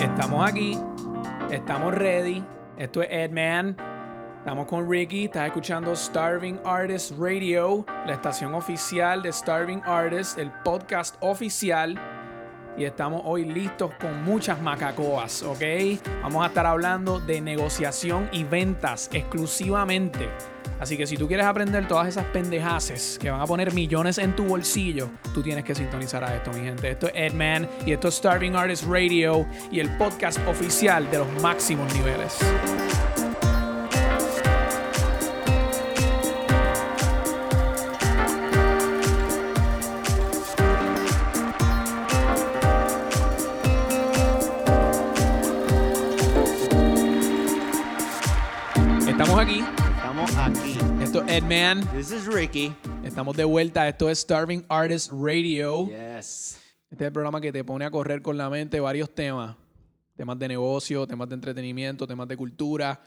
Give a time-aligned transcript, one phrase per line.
[0.00, 0.78] Estamos aquí,
[1.50, 2.42] estamos ready.
[2.78, 3.76] Esto es Edman.
[4.38, 10.50] Estamos con Ricky, estás escuchando Starving Artist Radio, la estación oficial de Starving Artist, el
[10.64, 12.00] podcast oficial.
[12.76, 15.62] Y estamos hoy listos con muchas macacoas, ¿ok?
[16.22, 20.28] Vamos a estar hablando de negociación y ventas exclusivamente.
[20.78, 24.34] Así que si tú quieres aprender todas esas pendejaces que van a poner millones en
[24.34, 26.90] tu bolsillo, tú tienes que sintonizar a esto, mi gente.
[26.90, 31.42] Esto es Edman y esto es Starving Artist Radio y el podcast oficial de los
[31.42, 32.38] máximos niveles.
[51.60, 52.74] This is Ricky.
[53.04, 53.86] Estamos de vuelta.
[53.86, 55.88] Esto es Starving Artist Radio.
[55.88, 56.58] Yes.
[56.90, 59.56] Este es el programa que te pone a correr con la mente varios temas.
[60.16, 62.98] Temas de negocio, temas de entretenimiento, temas de cultura.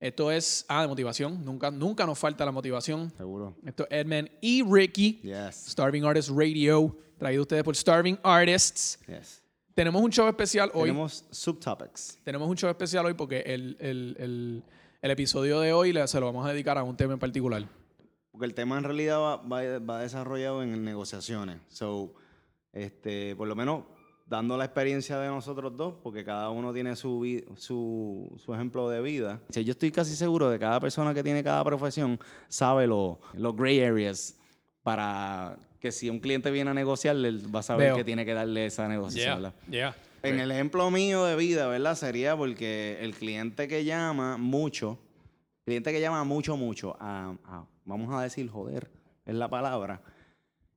[0.00, 1.44] Esto es, ah, de motivación.
[1.44, 3.12] Nunca, nunca nos falta la motivación.
[3.18, 3.54] Seguro.
[3.66, 5.20] Esto es Edman y Ricky.
[5.22, 5.66] Yes.
[5.68, 6.96] Starving Artist Radio.
[7.18, 8.98] Traído ustedes por Starving Artists.
[9.06, 9.42] Yes.
[9.74, 10.88] Tenemos un show especial hoy.
[10.88, 12.18] Tenemos subtopics.
[12.24, 14.64] Tenemos un show especial hoy porque el, el- el-
[15.02, 17.64] el episodio de hoy le- se lo vamos a dedicar a un tema en particular.
[18.30, 21.58] Porque el tema en realidad va, va- va desarrollado en negociaciones.
[21.68, 22.14] So,
[22.72, 23.84] este, por lo menos
[24.26, 29.00] dando la experiencia de nosotros dos, porque cada uno tiene su, su, su ejemplo de
[29.00, 29.40] vida.
[29.48, 32.86] O sea, Yo estoy casi seguro de que cada persona que tiene cada profesión sabe
[32.86, 34.36] lo- los gray areas
[34.82, 37.96] para que si un cliente viene a negociar, él va a saber Veo.
[37.96, 39.42] que tiene que darle esa negociación.
[39.42, 39.54] ¿verdad?
[39.70, 39.96] yeah.
[40.22, 41.94] En el ejemplo mío de vida, ¿verdad?
[41.94, 44.98] Sería porque el cliente que llama mucho,
[45.64, 48.90] cliente que llama mucho, mucho, a, a- vamos a decir, joder,
[49.26, 50.02] es la palabra,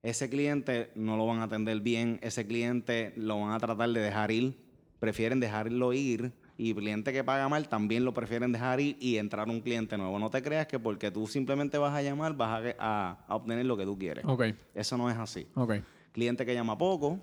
[0.03, 3.99] ese cliente no lo van a atender bien, ese cliente lo van a tratar de
[4.01, 4.57] dejar ir,
[4.99, 9.49] prefieren dejarlo ir, y cliente que paga mal también lo prefieren dejar ir y entrar
[9.49, 10.19] un cliente nuevo.
[10.19, 13.65] No te creas que porque tú simplemente vas a llamar vas a, a- a obtener
[13.65, 14.23] lo que tú quieres.
[14.27, 14.43] Ok,
[14.75, 15.73] Eso no es así ok.
[16.11, 17.19] cliente que llama poco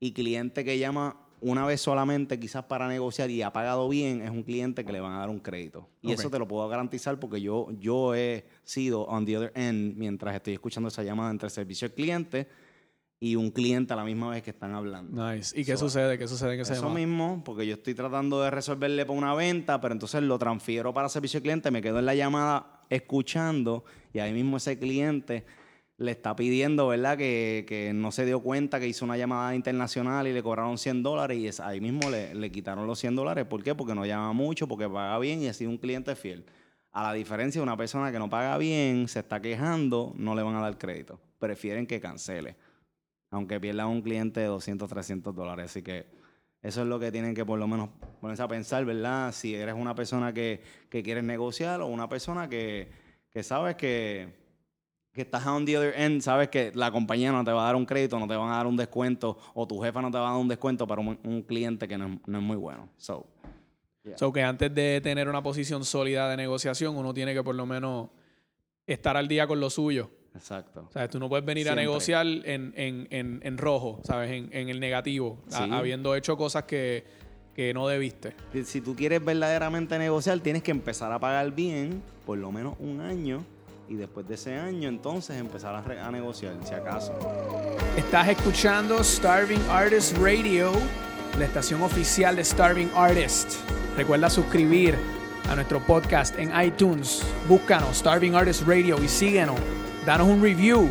[0.00, 4.30] y cliente que llama una vez solamente quizás para negociar y ha pagado bien es
[4.30, 5.88] un cliente que le van a dar un crédito.
[6.02, 9.96] Y eso te lo puedo garantizar porque yo, yo he sido on the other end
[9.96, 12.48] mientras estoy escuchando esa llamada entre servicio al cliente
[13.22, 15.30] y un cliente a la misma vez que están hablando.
[15.30, 15.58] Nice.
[15.58, 16.16] ¿Y qué So, sucede?
[16.18, 19.78] ¿Qué sucede en ese Eso mismo, porque yo estoy tratando de resolverle para una venta,
[19.80, 23.84] pero entonces lo transfiero para servicio al cliente, me quedo en la llamada escuchando
[24.14, 25.44] y ahí mismo ese cliente
[26.00, 27.16] le está pidiendo, ¿verdad?
[27.16, 31.02] Que, que no se dio cuenta que hizo una llamada internacional y le cobraron 100
[31.02, 33.44] dólares y ahí mismo le, le quitaron los 100 dólares.
[33.46, 33.74] ¿Por qué?
[33.74, 36.44] Porque no llama mucho, porque paga bien y ha sido un cliente fiel.
[36.90, 40.42] A la diferencia de una persona que no paga bien, se está quejando, no le
[40.42, 41.20] van a dar crédito.
[41.38, 42.56] Prefieren que cancele
[43.30, 45.66] aunque pierdan un cliente de 200, 300 dólares.
[45.66, 46.06] Así que
[46.62, 47.90] eso es lo que tienen que por lo menos
[48.20, 49.32] ponerse a pensar, ¿verdad?
[49.32, 52.90] Si eres una persona que, que quieres negociar o una persona que,
[53.30, 54.39] que sabes que,
[55.12, 57.76] que estás on the other end, sabes que la compañía no te va a dar
[57.76, 60.28] un crédito, no te van a dar un descuento o tu jefa no te va
[60.28, 62.88] a dar un descuento para un, un cliente que no, es- no es muy bueno.
[62.96, 63.26] So,
[64.16, 67.66] So que antes de tener una posición sólida de negociación, uno tiene que por lo
[67.66, 68.08] menos
[68.86, 70.10] estar al día con lo suyo.
[70.34, 70.88] exacto.
[70.92, 71.10] ¿Sabes?
[71.10, 71.82] Tú no puedes venir a Siempre.
[71.84, 74.30] negociar en, en, en, en rojo, ¿sabes?
[74.30, 75.70] En, en el negativo, a- Sí.
[75.72, 77.04] habiendo hecho cosas que,
[77.54, 78.34] que no debiste.
[78.64, 83.00] Si tú quieres verdaderamente negociar, tienes que empezar a pagar bien por lo menos un
[83.02, 83.44] año
[83.90, 87.12] y después de ese año entonces empezar a, a negociar, si acaso.
[87.96, 90.70] Estás escuchando Starving Artist Radio,
[91.36, 93.56] la estación oficial de Starving Artist.
[93.96, 94.94] Recuerda suscribir
[95.50, 97.22] a nuestro podcast en iTunes.
[97.48, 99.56] Búscanos, Starving Artist Radio, y síguenos.
[100.06, 100.88] Danos un review.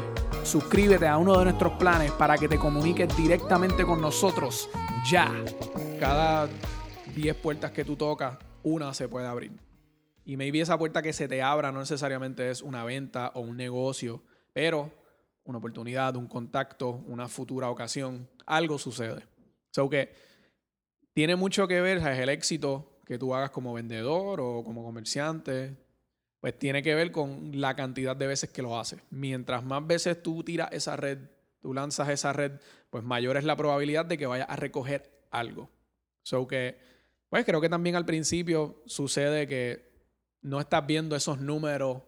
[0.43, 4.67] suscríbete a uno de nuestros planes para que te comuniques directamente con nosotros
[5.09, 5.31] ya.
[5.99, 6.49] Cada
[7.15, 9.68] 10 puertas que tú tocas, una se puede abrir.
[10.29, 13.57] Y maybe esa puerta que se te abra no necesariamente es una venta o un
[13.57, 14.21] negocio,
[14.53, 14.91] pero
[15.43, 19.25] una oportunidad, un contacto, una futura ocasión, algo sucede.
[19.71, 20.13] So que
[21.13, 22.19] tiene mucho que ver, ¿sabes?
[22.19, 25.75] el éxito que tú hagas como vendedor o como comerciante,
[26.39, 28.99] pues tiene que ver con la cantidad de veces que lo haces.
[29.09, 31.17] Mientras más veces tú tiras esa red,
[31.59, 32.51] tú lanzas esa red,
[32.91, 35.71] pues mayor es la probabilidad de que vayas a recoger algo.
[36.21, 36.77] So que,
[37.29, 39.88] pues creo que también al principio sucede que
[40.41, 42.01] no estás viendo esos números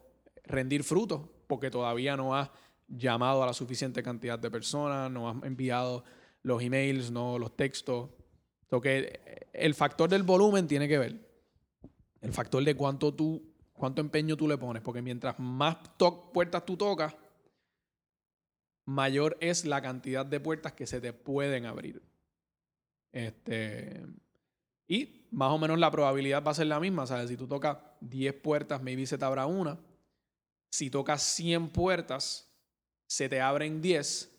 [0.46, 2.50] rendir frutos porque todavía no has
[2.88, 6.04] llamado a la suficiente cantidad de personas, no has enviado
[6.44, 8.10] los emails, no los textos.
[8.82, 11.30] que el factor del volumen tiene que ver.
[12.22, 14.82] El factor de cuánto tú, cuánto empeño tú le pones.
[14.82, 15.78] Porque mientras más
[16.34, 17.16] puertas tú tocas,
[18.86, 22.02] mayor es la cantidad de puertas que se te pueden abrir.
[23.12, 24.06] Este,
[24.88, 27.06] y más o menos la probabilidad va a ser la misma.
[27.08, 27.30] ¿sabes?
[27.30, 29.80] Si tú tocas 10 puertas, maybe se te abra una.
[30.70, 32.50] Si tocas 100 puertas,
[33.08, 34.30] se te abren 10.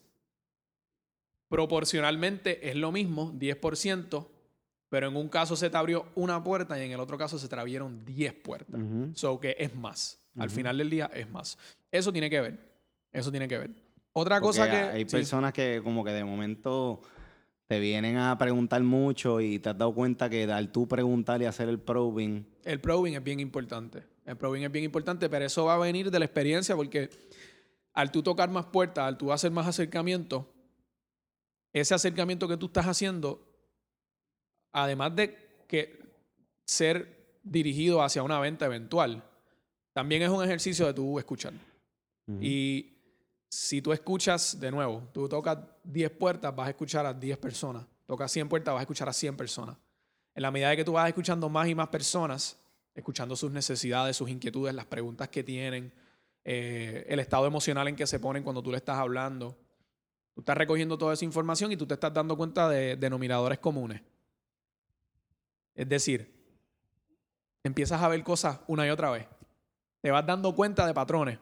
[1.47, 4.27] Proporcionalmente es lo mismo, 10%,
[4.89, 7.47] pero en un caso se te abrió una puerta y en el otro caso se
[7.47, 8.81] te abrieron 10 puertas.
[9.15, 10.19] So que es más.
[10.37, 11.57] Al final del día es más.
[11.91, 12.59] Eso tiene que ver.
[13.11, 13.69] Eso tiene que ver.
[14.13, 14.75] Otra cosa que.
[14.77, 17.01] Hay personas que, como que de momento
[17.67, 21.45] te vienen a preguntar mucho y te has dado cuenta que al tú preguntar y
[21.45, 22.45] hacer el probing.
[22.63, 24.03] El probing es bien importante.
[24.25, 27.09] El probing es bien importante, pero eso va a venir de la experiencia porque
[27.93, 30.51] al tú tocar más puertas, al tú hacer más acercamiento,
[31.73, 33.45] ese acercamiento que tú estás haciendo,
[34.71, 35.37] además de
[35.67, 35.99] que
[36.65, 39.23] ser dirigido hacia una venta eventual,
[39.93, 41.53] también es un ejercicio de tú escuchar.
[42.39, 42.92] Y
[43.53, 47.85] si tú escuchas, de nuevo, tú tocas 10 puertas, vas a escuchar a 10 personas.
[48.07, 49.77] Tocas 100 puertas, vas a escuchar a 100 personas.
[50.33, 52.57] En la medida de que tú vas escuchando más y más personas,
[52.95, 55.93] escuchando sus necesidades, sus inquietudes, las preguntas que tienen,
[56.43, 59.55] eh, el estado emocional en que se ponen cuando tú le estás hablando.
[60.33, 64.01] Tú estás recogiendo toda esa información y tú te estás dando cuenta de denominadores comunes.
[65.75, 66.33] Es decir,
[67.61, 69.27] empiezas a ver cosas una y otra vez.
[70.01, 71.37] Te vas dando cuenta de patrones.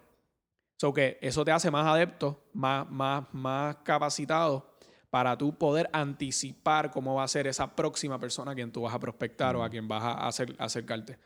[0.81, 4.68] So que eso te hace más adepto, más, más, más capacitado
[5.12, 8.95] para tú poder anticipar cómo va a ser esa próxima persona a quien tú vas
[8.95, 11.19] a prospectar o a quien vas a hacer, acercarte.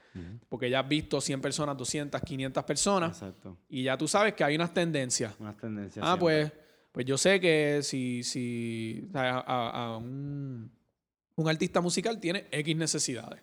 [0.49, 3.23] Porque ya has visto 100 personas, 200, 500 personas
[3.69, 5.33] y ya tú sabes que hay unas tendencias.
[5.39, 6.05] Unas tendencias.
[6.05, 6.51] Ah, pues,
[6.91, 10.69] pues yo sé que si, si a, un,
[11.35, 13.41] un, artista musical tiene X necesidades.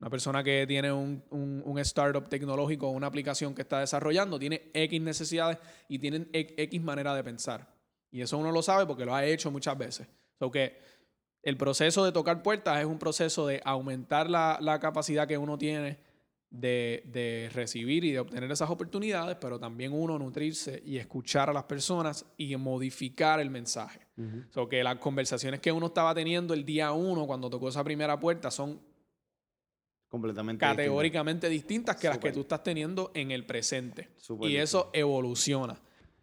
[0.00, 4.70] Una persona que tiene un, un, un startup tecnológico, una aplicación que está desarrollando, tiene
[4.72, 5.58] X necesidades
[5.88, 7.74] y tienen X manera de pensar.
[8.10, 10.06] Y eso uno lo sabe porque lo ha hecho muchas veces.
[10.38, 10.78] So que
[11.42, 15.98] el proceso de tocar puertas es un proceso de aumentar la, capacidad que uno tiene
[16.50, 21.64] de, recibir y de obtener esas oportunidades, pero también uno nutrirse y escuchar a las
[21.64, 24.00] personas y modificar el mensaje.
[24.50, 28.18] so que las conversaciones que uno estaba teniendo el día uno cuando tocó esa primera
[28.18, 28.80] puerta son
[30.08, 34.08] completamente categóricamente distintas, que las que tú estás teniendo en el presente.
[34.42, 35.80] y eso evoluciona.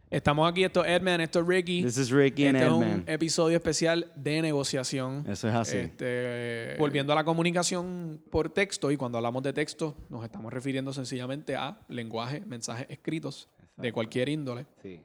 [0.09, 1.83] Estamos aquí, esto es Edman, esto es Ricky.
[1.83, 5.25] This is Ricky este es un episodio especial de negociación.
[5.27, 5.77] Eso es así.
[5.77, 10.93] Este, volviendo a la comunicación por texto, y cuando hablamos de texto, nos estamos refiriendo
[10.93, 14.67] sencillamente a lenguaje, mensajes escritos de cualquier índole.
[14.81, 15.01] Sí.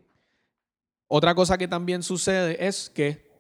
[1.09, 3.31] Otra cosa que también sucede es que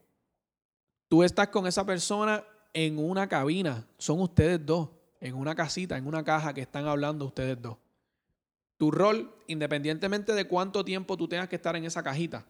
[1.09, 4.89] tú estás con esa persona en una cabina, son ustedes dos,
[5.21, 7.77] en una casita, en una caja que están hablando ustedes dos.
[8.77, 12.47] Tu rol, independientemente de cuánto tiempo tú tengas que estar en esa cajita,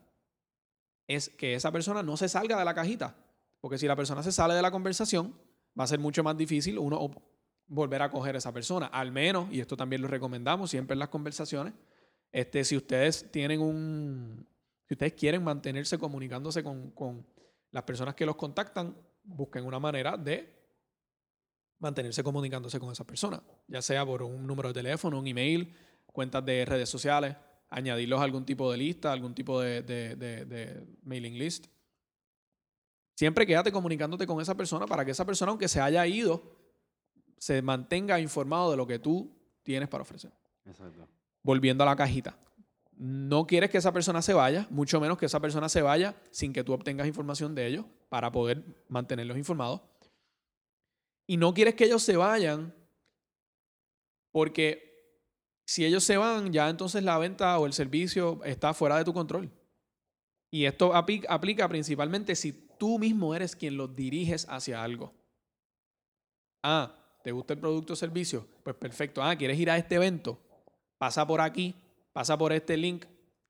[1.09, 3.17] es que esa persona no se salga de la cajita.
[3.61, 5.35] Porque si la persona se sale de la conversación,
[5.79, 7.11] va a ser mucho más difícil uno
[7.67, 8.87] volver a coger a esa persona.
[8.87, 11.75] Al menos, y esto también lo recomendamos siempre en las conversaciones,
[12.33, 14.47] este, si ustedes tienen un,
[14.87, 17.27] si ustedes quieren mantenerse comunicándose con, con
[17.73, 20.60] las personas que los contactan, busquen una manera de
[21.81, 25.75] mantenerse comunicándose con esa persona, ya sea por un número de teléfono, un email,
[26.07, 27.37] cuentas de redes sociales,
[27.71, 31.67] añadirlos a algún tipo de lista, algún tipo de, mailing list.
[33.17, 36.43] Siempre quédate comunicándote con esa persona para que esa persona, aunque se haya ido,
[37.39, 39.31] se mantenga informado de lo que tú
[39.63, 40.33] tienes para ofrecer.
[40.67, 41.09] Exacto.
[41.43, 42.37] Volviendo a la cajita.
[42.97, 46.53] No quieres que esa persona se vaya, mucho menos que esa persona se vaya sin
[46.53, 49.81] que tú obtengas información de ellos para poder mantenerlos informados.
[51.31, 52.75] Y no quieres que ellos se vayan
[54.33, 55.23] porque
[55.65, 59.15] si ellos se van, ya entonces la venta o el servicio está fuera de tu
[59.15, 59.49] control.
[60.51, 65.15] Y esto aplica principalmente si tú mismo eres quien los diriges hacia algo.
[66.65, 68.49] Ah, ¿te gusta el producto o servicio?
[68.65, 69.23] Pues perfecto.
[69.23, 70.37] Ah, ¿quieres ir a este evento?
[70.99, 71.77] Pasa por aquí,
[72.13, 73.05] pasa por este link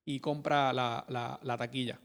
[0.05, 1.99] y compra la, taquilla.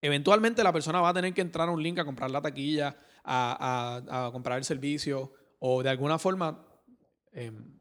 [0.00, 2.96] Eventualmente la persona va a tener que entrar a un link a comprar la taquilla,
[3.26, 6.64] a, comprar el servicio o de alguna forma
[7.32, 7.78] em,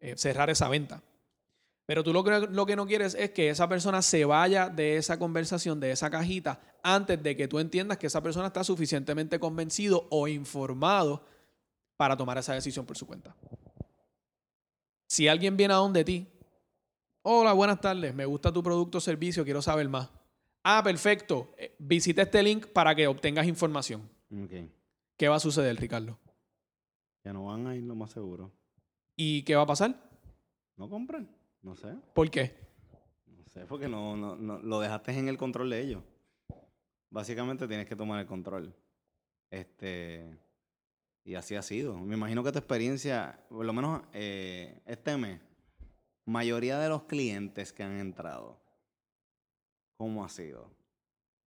[0.00, 1.02] eh, cerrar esa venta.
[1.86, 2.24] Pero tú lo
[2.66, 6.60] que, no quieres es que esa persona se vaya de esa conversación, de esa cajita,
[6.82, 11.24] antes de que tú entiendas que esa persona está suficientemente convencido o informado
[11.96, 13.34] para tomar esa decisión por su cuenta.
[15.06, 16.26] Si alguien viene a donde ti,
[17.30, 18.14] Hola, buenas tardes.
[18.14, 20.08] Me gusta tu producto o servicio, quiero saber más.
[20.62, 21.52] Ah, perfecto.
[21.58, 24.08] Eh, Visita este link para que obtengas información.
[24.32, 24.77] Ok.
[25.18, 26.18] ¿Qué va a suceder, Ricardo?
[27.24, 28.52] Ya no van a ir lo más seguro.
[29.16, 29.94] ¿Y qué va a pasar?
[30.76, 31.28] ¿No compran?
[31.60, 31.94] No sé.
[32.14, 32.56] ¿Por qué?
[33.26, 36.02] No sé, porque no, no, no- lo dejaste en el control de ellos.
[37.10, 38.74] Básicamente tienes que tomar el control.
[39.50, 40.38] Este.
[41.24, 41.98] Y así ha sido.
[41.98, 45.40] Me imagino que tu experiencia, por lo menos eh, este mes,
[46.26, 48.60] mayoría de los clientes que han entrado,
[49.96, 50.70] ¿cómo ha sido?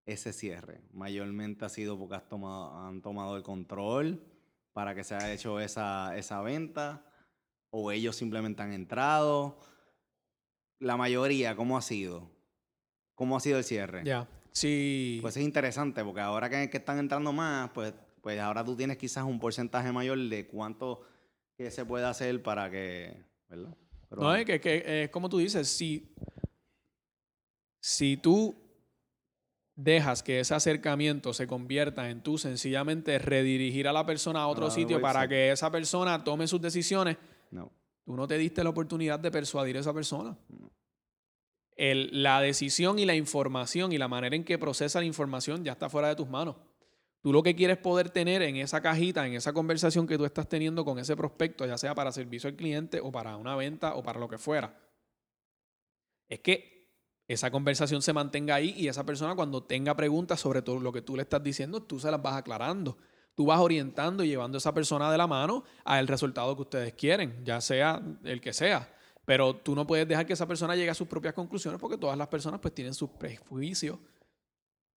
[0.06, 0.82] Ese cierre.
[0.94, 4.22] Mayormente ha sido porque has tomado, han tomado el control
[4.74, 7.06] para que se haya hecho esa, esa venta.
[7.70, 9.60] O ellos simplemente han entrado.
[10.80, 12.30] La mayoría, ¿cómo ha sido?
[13.16, 14.02] ¿Cómo ha sido el cierre?
[14.04, 14.28] Ya.
[14.52, 15.20] Sí.
[15.22, 18.98] Pues es interesante porque ahora que, que están entrando más, pues, pues ahora tú tienes
[18.98, 21.02] quizás un porcentaje mayor de cuánto
[21.56, 23.78] que se puede hacer para que, ¿verdad?
[24.10, 26.14] Pero- no, es que, que, eh, como tú dices, si,
[27.80, 28.56] si tú
[29.84, 34.68] dejas que ese acercamiento se convierta en tú sencillamente redirigir a la persona a otro
[34.68, 37.18] Ah, sitio para que esa persona tome sus decisiones,
[37.52, 37.72] no.
[38.06, 40.38] tú no te diste la oportunidad de persuadir a esa persona.
[41.76, 45.72] El- la decisión y la información y la manera en que procesa la información ya
[45.72, 46.56] está fuera de tus manos.
[47.24, 50.50] Tú lo que quieres poder tener en esa cajita, en esa conversación que tú estás
[50.50, 54.04] teniendo con ese prospecto, ya sea para servicio al cliente o para una venta o
[54.04, 54.76] para lo que fuera,
[56.28, 56.71] es que
[57.34, 61.02] esa conversación se mantenga ahí y esa persona cuando tenga preguntas sobre todo lo que
[61.02, 62.98] tú le estás diciendo, tú se las vas aclarando.
[63.36, 66.94] Tú vas orientando y llevando a esa persona de la mano al resultado que ustedes
[66.94, 68.94] quieren, ya sea el que sea.
[69.26, 72.18] Pero tú no puedes dejar que esa persona llegue a sus propias conclusiones porque todas
[72.18, 73.98] las personas pues tienen sus prejuicios.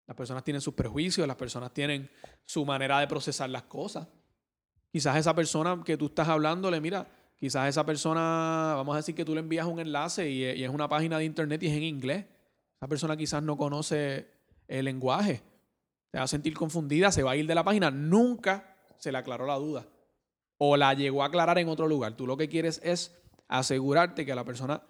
[0.08, 2.10] Las personas tienen sus prejuicios, las personas tienen
[2.46, 4.08] su manera de procesar las cosas.
[4.92, 7.08] Quizás esa persona que tú estás hablándole, mira,
[7.42, 10.70] quizás esa persona, vamos a decir que tú le envías un enlace y, y es
[10.70, 12.26] una página de internet y es en inglés.
[12.78, 14.28] Esa persona quizás no conoce
[14.68, 15.42] el lenguaje.
[16.12, 17.90] Se va a sentir confundida, se va a ir de la página.
[17.90, 19.88] Nunca se le aclaró la duda.
[20.60, 22.16] O la llegó a aclarar en otro lugar.
[22.16, 24.84] Tú lo que quieres es asegurarte que la persona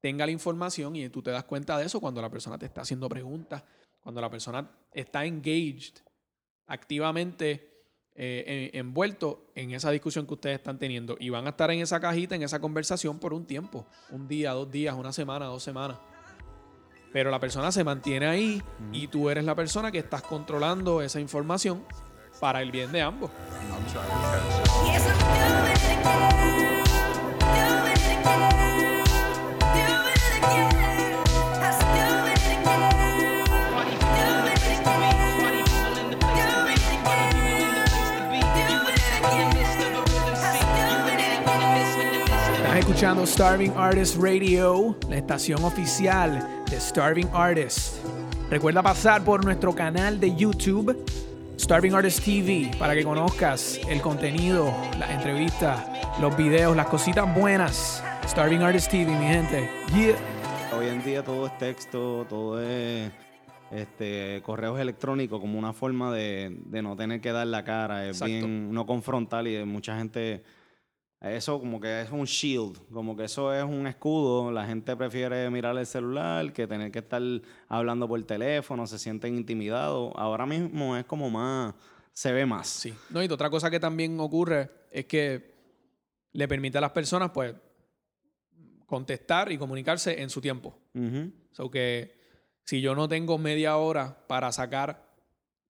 [0.00, 2.80] tenga la información y tú te das cuenta de eso cuando la persona te está
[2.80, 3.62] haciendo preguntas,
[4.00, 5.98] cuando la persona está engaged,
[6.66, 7.69] activamente
[8.22, 11.16] eh, en- envuelto en esa discusión que ustedes están teniendo.
[11.18, 14.52] Y van a estar en esa cajita, en esa conversación por un tiempo, un día,
[14.52, 15.96] dos días, una semana, dos semanas.
[17.14, 18.62] Pero la persona se mantiene ahí
[18.92, 21.82] y tú eres la persona que estás controlando esa información
[22.40, 23.30] para el bien de ambos.
[43.00, 47.96] Escuchando Starving Artist Radio, la estación oficial de Starving Artist.
[48.50, 50.94] Recuerda pasar por nuestro canal de YouTube,
[51.58, 55.82] Starving Artist TV, para que conozcas el contenido, las entrevistas,
[56.20, 58.04] los videos, las cositas buenas.
[58.28, 59.70] Starving Artist TV, mi gente.
[59.94, 60.76] Yeah.
[60.78, 63.10] Hoy en día todo es texto, todo es
[63.70, 68.16] este, correos electrónicos como una forma de, de no tener que dar la cara, es
[68.16, 68.26] Exacto.
[68.26, 70.42] bien no confrontar y mucha gente,
[71.20, 75.50] eso como que es un shield, como que eso es un escudo, la gente prefiere
[75.50, 77.22] mirar el celular que tener que estar
[77.68, 81.74] hablando por teléfono, se sienten intimidados, ahora mismo es como más,
[82.12, 82.68] se ve más.
[82.68, 82.94] Sí.
[83.10, 85.54] No, y otra cosa que también ocurre es que
[86.32, 87.54] le permite a las personas, pues,
[88.86, 90.78] contestar y comunicarse en su tiempo.
[90.94, 91.32] Ujú.
[91.52, 92.18] So que
[92.64, 95.10] si yo no tengo media hora para sacar,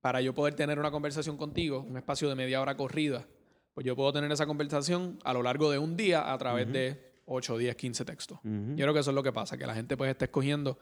[0.01, 3.27] para yo poder tener una conversación contigo, un espacio de media hora corrida,
[3.75, 7.13] pues yo puedo tener esa conversación a lo largo de un día a través de
[7.27, 8.39] 8, 10, 15 textos.
[8.43, 10.79] Yo creo que eso es lo que pasa, que la gente pues está escogiendo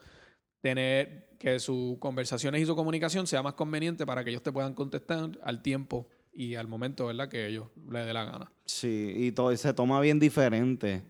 [0.61, 4.73] tener que sus conversaciones y su comunicación sea más conveniente para que ellos te puedan
[4.73, 7.29] contestar al tiempo y al momento, ¿verdad?
[7.29, 8.51] Que ellos les dé la gana.
[8.65, 11.03] Sí, y todo se toma bien diferente.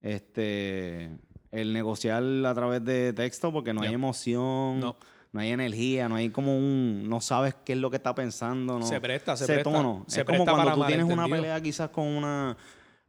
[0.00, 1.10] Este,
[1.50, 4.96] el negociar a través de texto porque no hay emoción, No
[5.32, 8.78] no hay energía, no hay como un, no sabes qué es lo que está pensando.
[8.78, 9.70] No, se presta, se, se presta.
[9.70, 10.04] Tono.
[10.06, 12.56] Se es presta como cuando tú tienes una pelea quizás con una,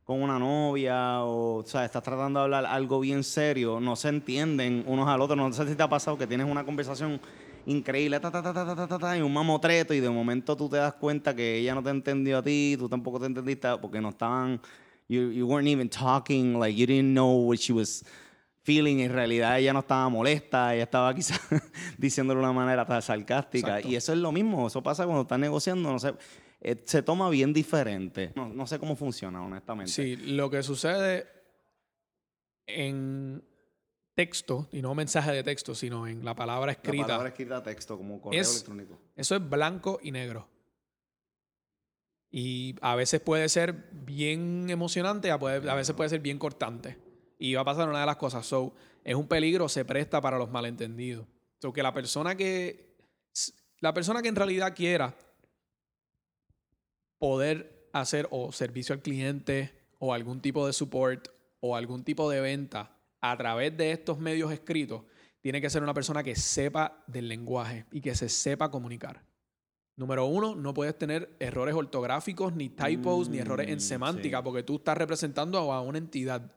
[0.04, 4.10] con una novia o, o sea, estás tratando de hablar algo bien serio, no se
[4.10, 7.22] entienden unos al otro, no sé si te ha pasado que tienes una conversación
[7.66, 10.78] increíble, ta, ta, ta, ta, ta, ta, y un mamotreto, y de momento tú te
[10.78, 14.10] das cuenta que ella no te entendió a ti, tú tampoco te entendiste porque no
[14.10, 14.60] estaban,
[15.08, 18.04] you, you weren't even talking, like you didn't know what she was
[18.62, 21.40] feeling, en realidad ella no estaba molesta, ella estaba quizás
[21.98, 23.88] diciéndolo de una manera tan sarcástica Exacto.
[23.90, 26.14] y eso es lo mismo, eso pasa cuando estás negociando, no sé,
[26.62, 29.92] eh, se toma bien diferente, no, no sé cómo funciona honestamente.
[29.92, 31.26] Sí, lo que sucede
[32.68, 33.44] en
[34.14, 37.64] texto, y no mensaje de texto, sino en la palabra La escrita, palabra escrita a
[37.64, 39.00] texto, como correo Es- electrónico.
[39.16, 40.48] eso es blanco y negro.
[42.32, 46.98] Y a veces puede ser bien emocionante, a veces puede ser bien cortante.
[47.40, 48.46] Y va a pasar una de las cosas.
[48.46, 51.26] So, es un peligro, se presta para los malentendidos.
[51.60, 52.96] So, que la persona que.
[53.80, 55.16] La persona que en realidad quiera
[57.18, 61.28] poder hacer o servicio al cliente o algún tipo de support
[61.62, 65.04] o algún tipo de venta a través de estos medios escritos,
[65.42, 69.24] tiene que ser una persona que sepa del lenguaje y que se sepa comunicar.
[69.98, 74.44] Número uno, no puedes tener errores ortográficos, ni typos, ni errores en Mm, semántica, sí.
[74.44, 76.50] porque tú estás representando a una entidad.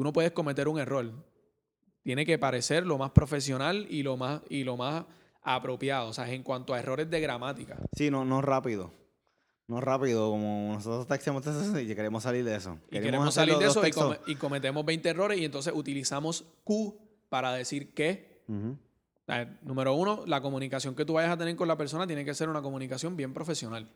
[0.00, 1.12] Tú no puedes cometer un error.
[2.02, 5.04] Tiene que parecer lo más profesional y lo más, y lo más
[5.42, 6.08] apropiado.
[6.08, 7.76] O sea, en cuanto a errores de gramática.
[7.94, 8.94] Sí, no, no rápido.
[9.66, 11.44] No rápido, como nosotros textamos
[11.82, 12.78] y queremos salir de eso.
[12.90, 14.04] Y queremos salir de eso y, textos.
[14.16, 18.42] come- y cometemos 20 errores y entonces utilizamos Q para decir que.
[18.48, 18.70] Ujú.
[18.70, 22.24] O sea, número uno, la comunicación que tú vayas a tener con la persona tiene
[22.24, 23.86] que ser una comunicación bien profesional.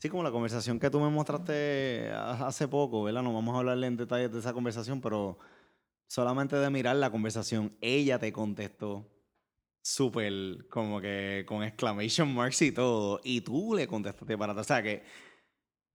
[0.00, 3.22] Sí, como la conversación que tú me mostraste ha- hace poco, ¿verdad?
[3.22, 5.38] No vamos a hablarle en detalles de esa conversación, pero
[6.06, 9.10] solamente de mirar la conversación, ella te contestó
[9.82, 14.66] súper como que con exclamation marks y todo, y tú le contestaste para atrás.
[14.66, 15.02] O sea que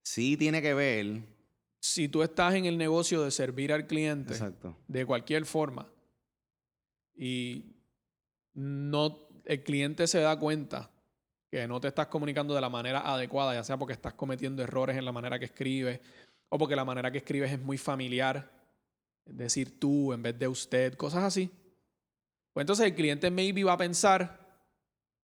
[0.01, 1.23] sí tiene que ver.
[1.79, 4.75] Si tú estás en el negocio de servir al cliente Exacto.
[4.87, 5.89] de cualquier forma
[7.15, 7.75] y
[8.53, 10.89] no el cliente se da cuenta
[11.53, 14.97] que no te estás comunicando de la manera adecuada, ya sea porque estás cometiendo errores
[14.97, 15.99] en la manera que escribes
[16.49, 18.49] o porque la manera que escribes es muy familiar,
[19.23, 21.51] es decir, tú en vez de usted, cosas así.
[22.53, 24.65] Pues entonces el cliente maybe va a pensar,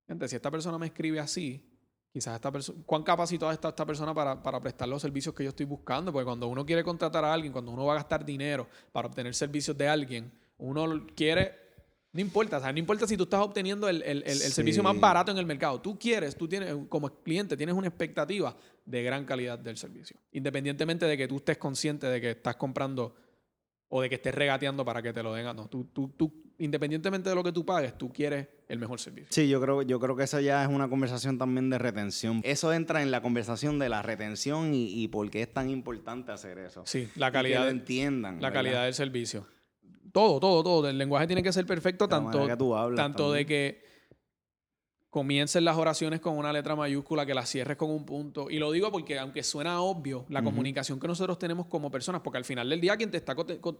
[0.06, 1.68] gente, si esta persona me escribe así,
[2.12, 5.50] quizás esta persona, ¿cuán capacitada está esta persona para, para prestar los servicios que yo
[5.50, 6.12] estoy buscando?
[6.12, 9.34] Porque cuando uno quiere contratar a alguien, cuando uno va a gastar dinero para obtener
[9.34, 11.69] servicios de alguien, uno quiere,
[12.12, 14.82] no importa, o sea, no importa si tú estás obteniendo el, el- el- el servicio
[14.82, 19.02] más barato en el mercado, tú quieres, tú tienes, como cliente, tienes una expectativa de
[19.02, 23.14] gran calidad del servicio, independientemente de que tú estés consciente de que estás comprando
[23.92, 25.44] o de que estés regateando para que te lo den.
[25.54, 29.28] No, tú, tú, tú, independientemente de lo que tú pagues, tú quieres el mejor servicio.
[29.30, 32.40] Sí, yo creo, yo creo que eso ya es una conversación también de retención.
[32.44, 36.30] Eso entra en la conversación de la retención y, y por qué es tan importante
[36.30, 36.82] hacer eso.
[36.86, 38.34] Sí, la Y que calidad, lo entiendan.
[38.40, 38.52] la ¿verdad?
[38.62, 39.46] calidad del servicio.
[40.12, 40.88] Todo, todo, todo.
[40.88, 43.90] El lenguaje tiene que ser perfecto, la tanto, manera que tú hablas tanto de que
[45.10, 48.48] comiencen las oraciones con una letra mayúscula, que las cierres con un punto.
[48.48, 52.38] Y lo digo porque, aunque suena obvio, la comunicación que nosotros tenemos como personas, porque
[52.38, 53.34] al final del día, quien te está,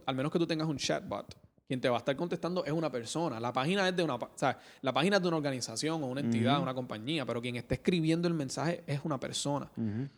[0.05, 1.33] al menos que tú tengas un chatbot,
[1.67, 3.39] quien te va a estar contestando es una persona.
[3.39, 6.19] La página es de una, o sea, la página es de una organización o una
[6.19, 9.71] entidad, una compañía, pero quien está escribiendo el mensaje es una persona.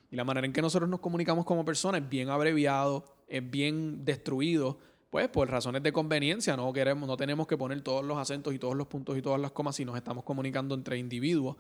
[0.09, 4.03] Y la manera en que nosotros nos comunicamos como personas es bien abreviado, es bien
[4.03, 4.79] destruido,
[5.13, 8.57] pues por razones de conveniencia, no queremos, no tenemos que poner todos los acentos y
[8.57, 11.55] todos los puntos y todas las comas si nos estamos comunicando entre individuos.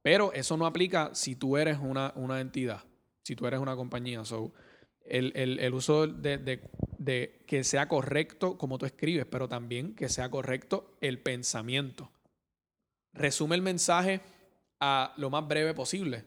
[0.00, 2.82] Pero eso no aplica si tú eres una, una entidad,
[3.24, 4.24] si tú eres una compañía.
[4.24, 4.54] So,
[5.04, 6.62] el, el- el uso de, de-
[6.96, 12.10] de que sea correcto como tú escribes, pero también que sea correcto el pensamiento.
[13.12, 14.22] Resume el mensaje
[14.80, 16.24] a lo más breve posible.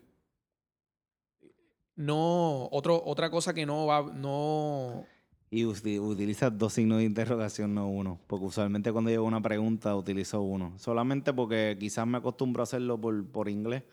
[1.95, 5.07] No, otro, otra cosa que no va, no,
[5.53, 8.19] Y uti- utiliza dos signos de interrogación, no uno.
[8.27, 10.73] Porque usualmente cuando llega una pregunta utilizo uno.
[10.79, 13.83] Solamente porque quizás me acostumbro a hacerlo por, por inglés.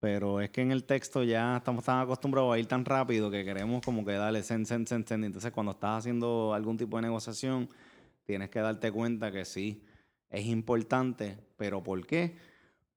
[0.00, 3.44] Pero es que en el texto ya estamos tan acostumbrados a ir tan rápido que
[3.44, 5.24] queremos como que darle send, send, send, send.
[5.24, 7.68] Entonces cuando estás haciendo algún tipo de negociación,
[8.24, 9.84] tienes que darte cuenta que sí,
[10.30, 11.38] es importante.
[11.56, 12.36] ¿Pero por qué?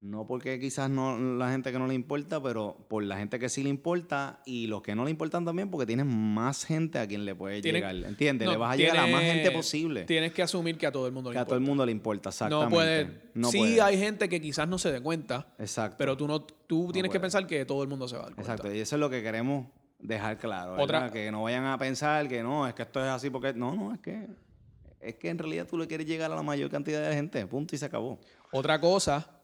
[0.02, 3.50] No porque quizás no la gente que no le importa, pero por la gente que
[3.50, 7.08] sí le importa y los que no le importan también porque tienes más gente a
[7.08, 7.96] quien le puede Tiene- llegar.
[7.96, 8.46] ¿Entiendes?
[8.46, 10.04] no, le vas a llegar a más gente posible.
[10.04, 11.70] tienes que asumir que a todo el mundo le Que a todo el importa.
[11.72, 12.70] mundo le importa, exactamente.
[12.70, 13.22] No puede.
[13.34, 13.82] No sí, puede.
[13.82, 15.96] hay gente que quizás no se dé cuenta, Exacto.
[15.98, 18.36] pero tú no, tú tienes que pensar que todo el mundo se va a dar
[18.36, 18.52] cuenta.
[18.54, 18.76] Exacto.
[18.76, 19.66] Y eso es lo que queremos
[19.98, 20.72] dejar claro.
[20.74, 20.84] ¿verdad?
[20.84, 23.54] Otra- Que no vayan a pensar que no, es que esto es así porque.
[23.54, 24.28] No, no, es que.
[25.00, 27.46] Es que en realidad tú le quieres llegar a la mayor cantidad de gente.
[27.48, 28.20] Punto y se acabó.
[28.52, 29.35] Otra cosa,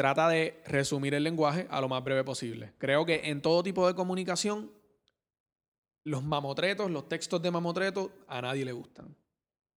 [0.00, 2.72] trata de resumir el lenguaje a lo más breve posible.
[2.78, 4.72] Creo que en todo tipo de comunicación,
[6.04, 9.14] los mamotretos, los textos de mamotretos, a nadie le gustan.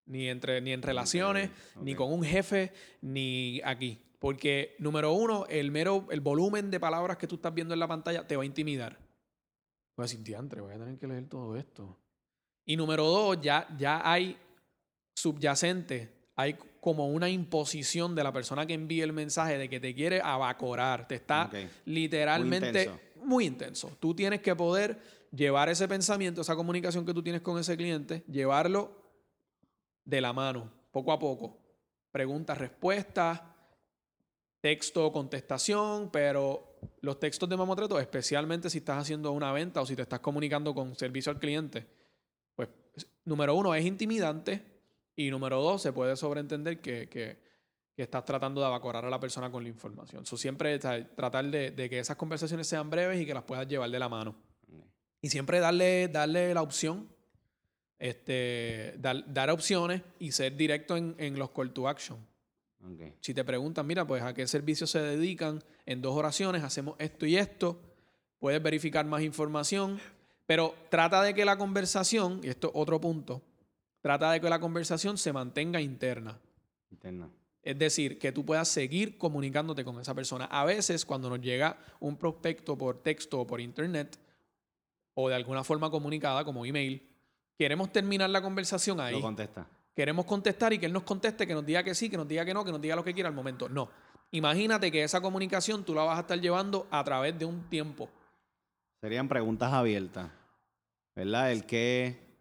[0.05, 1.49] Ni, entre, ni en relaciones,
[1.81, 4.01] ni con un jefe, ni aquí.
[4.17, 7.89] Porque, número uno, el mero, el volumen de palabras que tú estás viendo en la
[7.89, 8.97] pantalla te va a intimidar.
[9.97, 11.99] Voy a decir, diantre, voy a tener que leer todo esto.
[12.63, 14.38] Y número dos, ya, ya hay
[15.15, 19.93] subyacente, hay como una imposición de la persona que envía el mensaje de que te
[19.93, 21.50] quiere abacorar, te está
[21.86, 23.00] literalmente intenso.
[23.24, 23.98] muy intenso.
[24.00, 25.00] Tú tienes que poder
[25.32, 29.02] llevar ese pensamiento, esa comunicación que tú tienes con ese cliente, llevarlo
[30.04, 31.60] de la mano, poco a poco.
[32.12, 33.41] Preguntas, respuestas,
[34.60, 39.96] texto, contestación, pero los textos de mamotreto, especialmente si estás haciendo una venta o si
[39.96, 41.88] te estás comunicando con servicio al cliente,
[42.56, 42.69] pues
[43.24, 44.72] número uno es intimidante
[45.15, 47.38] y número dos se puede sobreentender que, que-
[47.95, 50.26] que estás tratando de evacuar a la persona con la información.
[50.26, 53.88] So, siempre tratar de, de que esas conversaciones sean breves y que las puedas llevar
[53.91, 54.36] de la mano.
[55.21, 57.08] Y siempre darle, darle la opción,
[57.99, 62.17] este, dar, dar opciones y ser directo en, en los call to action.
[63.21, 67.26] Si te preguntan, mira, pues a qué servicios se dedican, en dos oraciones hacemos esto
[67.26, 67.80] y esto,
[68.39, 69.99] puedes verificar más información,
[70.45, 73.41] pero trata de que la conversación, y esto es otro punto,
[74.03, 76.37] trata de que la conversación se mantenga interna.
[76.91, 77.29] Interna.
[77.63, 80.45] Es decir, que tú puedas seguir comunicándote con esa persona.
[80.45, 84.19] A veces, cuando nos llega un prospecto por texto o por internet,
[85.13, 87.01] o de alguna forma comunicada, como email,
[87.57, 89.13] queremos terminar la conversación ahí.
[89.13, 89.65] Lo contesta.
[89.95, 92.43] Queremos contestar y que él nos conteste, que nos diga que sí, que nos diga
[92.43, 93.69] que no, que nos diga lo que quiera al momento.
[93.69, 93.89] No.
[94.31, 98.09] Imagínate que esa comunicación tú la vas a estar llevando a través de un tiempo.
[98.99, 100.29] Serían preguntas abiertas.
[101.15, 101.53] ¿Verdad?
[101.53, 102.33] El qué.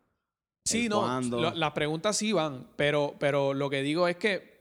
[0.64, 1.02] Sí, no.
[1.40, 4.52] lo- las preguntas sí van, pero, pero lo que digo es que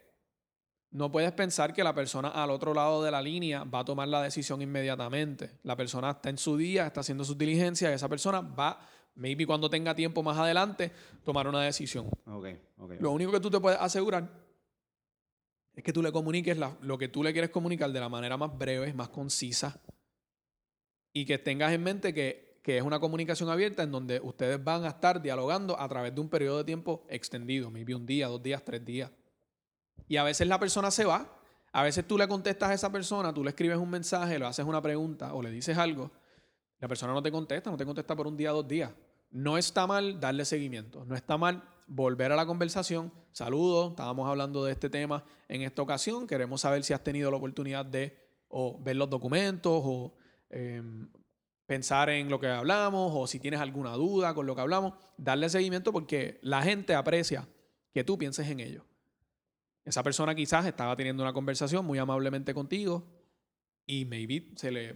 [0.92, 4.08] no puedes pensar que la persona al otro lado de la línea va a tomar
[4.08, 5.60] la decisión inmediatamente.
[5.64, 8.80] La persona está en su día, está haciendo sus diligencias, esa persona va,
[9.16, 10.92] maybe cuando tenga tiempo más adelante,
[11.24, 12.08] tomar una decisión.
[12.26, 12.92] Ok, ok.
[13.00, 14.28] Lo único que tú te puedes asegurar
[15.76, 18.36] es que tú le comuniques la- lo que tú le quieres comunicar de la manera
[18.36, 19.80] más breve, más concisa
[21.14, 24.86] y que tengas en mente que, que es una comunicación abierta en donde ustedes van
[24.86, 28.42] a estar dialogando a través de un periodo de tiempo extendido, maybe un día, dos
[28.42, 29.12] días, tres días.
[30.08, 31.40] Y a veces la persona se va,
[31.72, 34.66] a veces tú le contestas a esa persona, tú le escribes un mensaje, le haces
[34.66, 36.12] una pregunta o le dices algo,
[36.80, 38.92] la persona no te contesta, no te contesta por un día, dos días.
[39.32, 43.12] No está mal darle seguimiento, no está mal volver a la conversación.
[43.32, 47.38] Saludos, estábamos hablando de este tema en esta ocasión, queremos saber si has tenido la
[47.38, 48.18] oportunidad de
[48.50, 50.14] o ver los documentos o
[50.50, 51.08] em,
[51.72, 55.48] pensar en lo que hablamos o si tienes alguna duda con lo que hablamos, darle
[55.48, 57.48] seguimiento porque la gente aprecia
[57.94, 58.84] que tú pienses en ello.
[59.86, 63.08] Esa persona quizás estaba teniendo una conversación muy amablemente contigo
[63.88, 64.96] y maybe se le,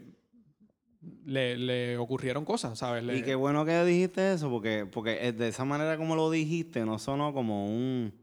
[1.23, 3.05] le, le ocurrieron cosas, ¿sabes?
[3.17, 6.99] Y qué bueno que dijiste eso, porque, porque de esa manera como lo dijiste, no
[6.99, 8.13] sonó como un,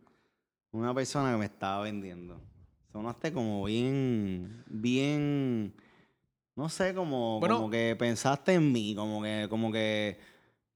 [0.73, 2.39] una persona que me estaba vendiendo.
[2.93, 5.75] Sonaste como bien, bien,
[6.57, 7.57] no sé, como, Bueno.
[7.57, 10.19] como que pensaste en mí, como que, como que,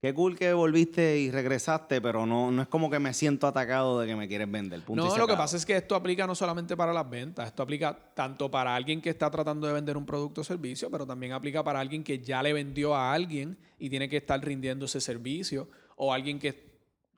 [0.01, 4.01] qué cool que volviste y regresaste, pero no, no es como que me siento atacado
[4.01, 4.81] de que me quieres vender.
[4.83, 7.63] punto No, lo que pasa es que esto aplica no solamente para las ventas, esto
[7.63, 11.33] aplica tanto para alguien que está tratando de vender un producto o servicio, pero también
[11.33, 15.01] aplica para alguien que ya le vendió a alguien y tiene que estar rindiendo ese
[15.01, 16.67] servicio, o alguien que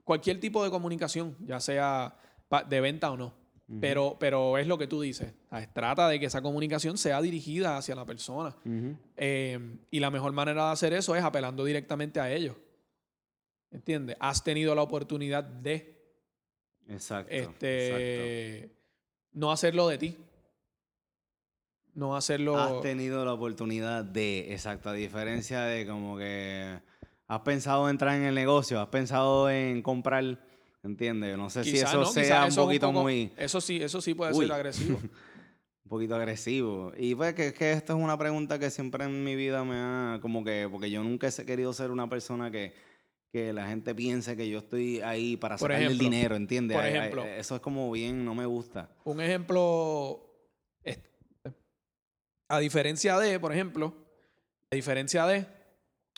[0.05, 2.16] cualquier tipo de comunicación, ya sea
[2.68, 3.35] de venta o no.
[3.81, 5.35] Pero, pero es lo que tú dices.
[5.51, 5.73] ¿sabes?
[5.75, 8.57] Trata de que esa comunicación sea dirigida hacia la persona.
[9.17, 12.57] Eh, y la mejor manera de hacer eso es apelando directamente a ellos.
[13.71, 14.17] ¿Entiendes?
[14.21, 15.99] Has tenido la oportunidad de
[16.89, 17.31] Exacto.
[17.31, 17.67] exacto.
[17.67, 18.79] este
[19.33, 20.17] no hacerlo de ti.
[21.95, 22.59] No hacerlo.
[22.59, 26.81] Has tenido la oportunidad de, exacto, a diferencia de como que
[27.27, 30.39] has pensado entrar en el negocio, has pensado en comprar,
[30.83, 31.37] ¿entiendes?
[31.37, 34.14] No sé si eso no, sea un eso poquito poco- muy, Eso sí, eso sí
[34.14, 34.47] puede Uy.
[34.47, 34.99] ser agresivo.
[35.85, 36.93] un poquito agresivo.
[36.97, 40.19] Y pues que, que esto es una pregunta que siempre en mi vida me ha,
[40.21, 42.75] como que, porque yo nunca he querido ser una persona que,
[43.33, 46.77] que la gente piense que yo estoy ahí para Por sacarle el dinero, ¿entiendes?
[46.77, 47.25] por ejemplo.
[47.25, 48.91] eso es como bien, no me gusta.
[49.05, 50.25] Un ejemplo.
[52.51, 53.95] A diferencia de, por ejemplo,
[54.71, 55.47] a diferencia de.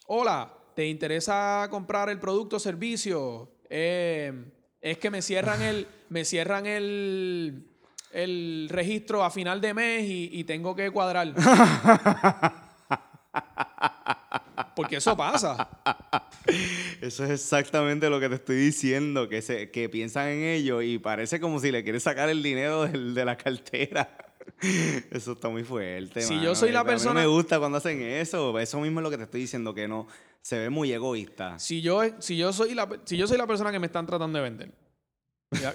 [0.07, 3.51] Hola, ¿te interesa comprar el producto o servicio?
[3.71, 4.33] Eh,
[4.81, 5.87] es que me cierran el.
[6.09, 7.65] me cierran el.
[8.13, 11.33] el registro a final de mes y, y tengo que cuadrar.
[14.77, 15.69] Porque eso pasa.
[17.01, 20.99] Eso es exactamente lo que te estoy diciendo, que, se, que piensan en ello y
[20.99, 24.17] parece como si le quieres sacar el dinero del- de la cartera.
[25.11, 26.23] Eso está muy fuerte.
[26.23, 26.45] Si mano.
[26.47, 28.59] yo soy la A mí persona- No me gusta cuando hacen eso.
[28.59, 30.07] Eso mismo es lo que te estoy diciendo, que no
[30.43, 31.59] se ve muy egoísta.
[31.59, 34.39] Si yo, si yo, soy, la, si yo soy la persona que me están tratando
[34.39, 34.73] de vender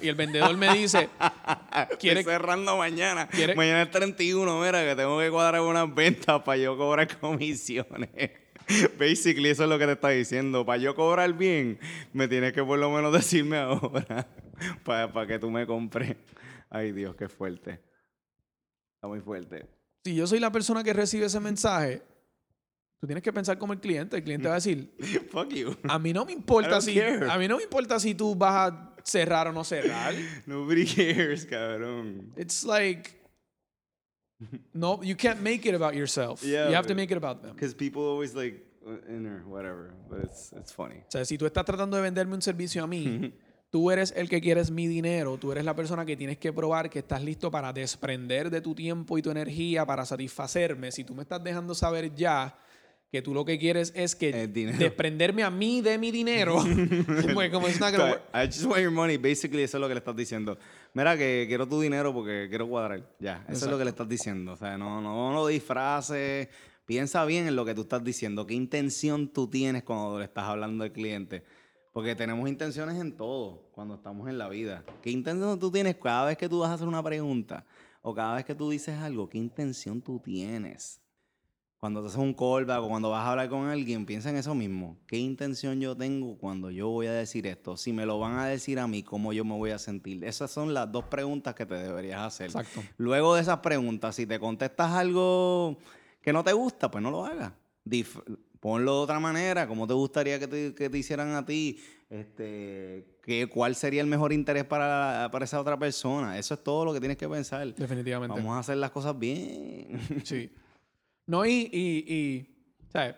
[0.02, 1.08] y- el vendedor me dice,
[2.00, 3.28] quiere- Estoy cerrando mañana.
[3.28, 8.08] quiere- Mañana es 31, mira, que tengo que cuadrar unas ventas para yo cobrar comisiones.
[8.98, 10.64] Basically, eso es lo que te está diciendo.
[10.66, 11.78] Para yo cobrar bien,
[12.12, 14.26] me tienes que por lo menos decirme ahora
[14.84, 16.16] para, que tú me compres.
[16.70, 17.80] Ay, Dios, qué fuerte.
[18.96, 19.66] Está muy fuerte.
[20.04, 22.02] si yo soy la persona que recibe ese mensaje,
[23.00, 24.16] Tú tienes que pensar como el cliente.
[24.16, 24.94] El cliente va a decir,
[25.30, 25.76] Fuck you.
[25.88, 27.28] a mí no me I importa don't si care.
[27.30, 30.14] a mí no me importa si tú vas a cerrar o no cerrar.
[30.46, 32.32] Nobody cares, cabrón.
[32.36, 33.14] It's like
[34.74, 36.42] no, you can't make it about yourself.
[36.42, 37.54] Yeah, you have to but- make it about them.
[37.54, 39.94] Because people always like, uh, in or whatever.
[40.10, 40.96] But it's, it's funny.
[41.06, 43.32] O sea, si tú estás tratando de venderme un servicio a mí,
[43.70, 46.90] tú eres el que quieres mi dinero, tú eres la persona que tienes que probar
[46.90, 50.92] que estás listo para desprender de tu tiempo y tu energía para satisfacerme.
[50.92, 52.58] Si tú me estás dejando saber ya
[53.10, 56.56] que tú lo que quieres es que desprenderme a mí de mi dinero,
[57.52, 58.22] como it's not gonna work.
[58.34, 59.16] I just want your money.
[59.16, 60.58] Basically, eso es lo que le estás diciendo.
[60.92, 63.08] Mira, que quiero tu dinero porque quiero cuadrar.
[63.20, 64.52] Ya, eso es lo que le estás diciendo.
[64.52, 66.48] O sea, no, no, lo disfraces.
[66.84, 68.46] Piensa bien en lo que tú estás diciendo.
[68.46, 71.44] ¿Qué intención tú tienes cuando le estás hablando al cliente?
[71.92, 74.84] Porque tenemos intenciones en todo cuando estamos en la vida.
[75.02, 77.64] ¿Qué intención tú tienes cada vez que tú vas a hacer una pregunta?
[78.02, 81.00] O cada vez que tú dices algo, ¿qué intención tú tienes?
[81.78, 84.54] Cuando te haces un callback o cuando vas a hablar con alguien, piensa en eso
[84.54, 84.96] mismo.
[85.06, 87.76] ¿Qué intención yo tengo cuando yo voy a decir esto?
[87.76, 90.24] Si me lo van a decir a mí, ¿cómo yo me voy a sentir?
[90.24, 92.46] Esas son las dos preguntas que te deberías hacer.
[92.46, 92.82] Exacto.
[92.96, 95.78] Luego de esas preguntas, si te contestas algo
[96.22, 97.52] que no te gusta, pues no lo hagas.
[97.84, 98.22] Dif-
[98.58, 99.68] ponlo de otra manera.
[99.68, 101.78] ¿Cómo te gustaría que te, que te hicieran a ti?
[102.08, 106.38] Este, ¿qué, ¿Cuál sería el mejor interés para, para esa otra persona?
[106.38, 107.72] Eso es todo lo que tienes que pensar.
[107.74, 108.34] Definitivamente.
[108.34, 110.00] Vamos a hacer las cosas bien.
[110.24, 110.50] Sí.
[111.26, 113.16] No, y, y, y ¿sabes?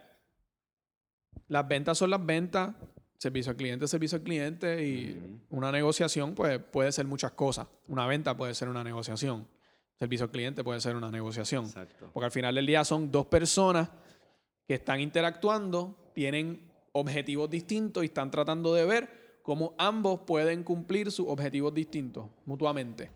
[1.49, 2.75] Las ventas son las ventas,
[3.19, 7.67] servicio al cliente servicio al cliente y una negociación pues, puede ser muchas cosas.
[7.89, 9.47] Una venta puede ser una negociación.
[9.99, 11.65] Servicio al cliente puede ser una negociación.
[11.65, 12.11] Exacto.
[12.13, 13.91] Porque al final del día son dos personas
[14.67, 21.11] que están interactuando, tienen objetivos distintos y están tratando de ver cómo ambos pueden cumplir
[21.11, 23.11] sus objetivos distintos mutuamente.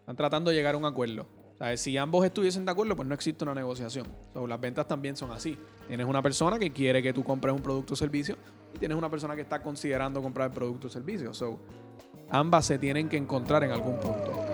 [0.00, 1.26] Están tratando de llegar a un acuerdo.
[1.58, 4.06] Sea, si ambos estuviesen de acuerdo, pues no existe una negociación.
[4.34, 5.56] Las ventas también son así.
[5.86, 8.36] Tienes una persona que quiere que tú compres un producto o servicio
[8.74, 11.32] y tienes una persona que está considerando comprar el producto o servicio.
[11.32, 11.60] So,
[12.30, 14.53] ambas se tienen que encontrar en algún punto.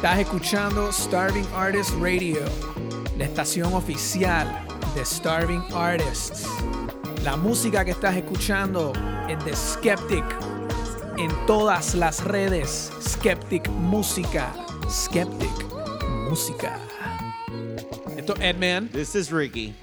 [0.00, 2.40] Estás escuchando Starving Artist Radio,
[3.18, 4.48] la estación oficial
[4.94, 6.46] de Starving Artists.
[7.22, 8.94] La música que estás escuchando
[9.28, 10.24] es de Skeptic
[11.18, 12.90] en todas las redes.
[13.02, 14.54] Skeptic Música.
[14.88, 15.52] Skeptic
[16.30, 16.78] Música.
[18.16, 18.88] Esto es Edman.
[18.88, 19.74] This is Ricky.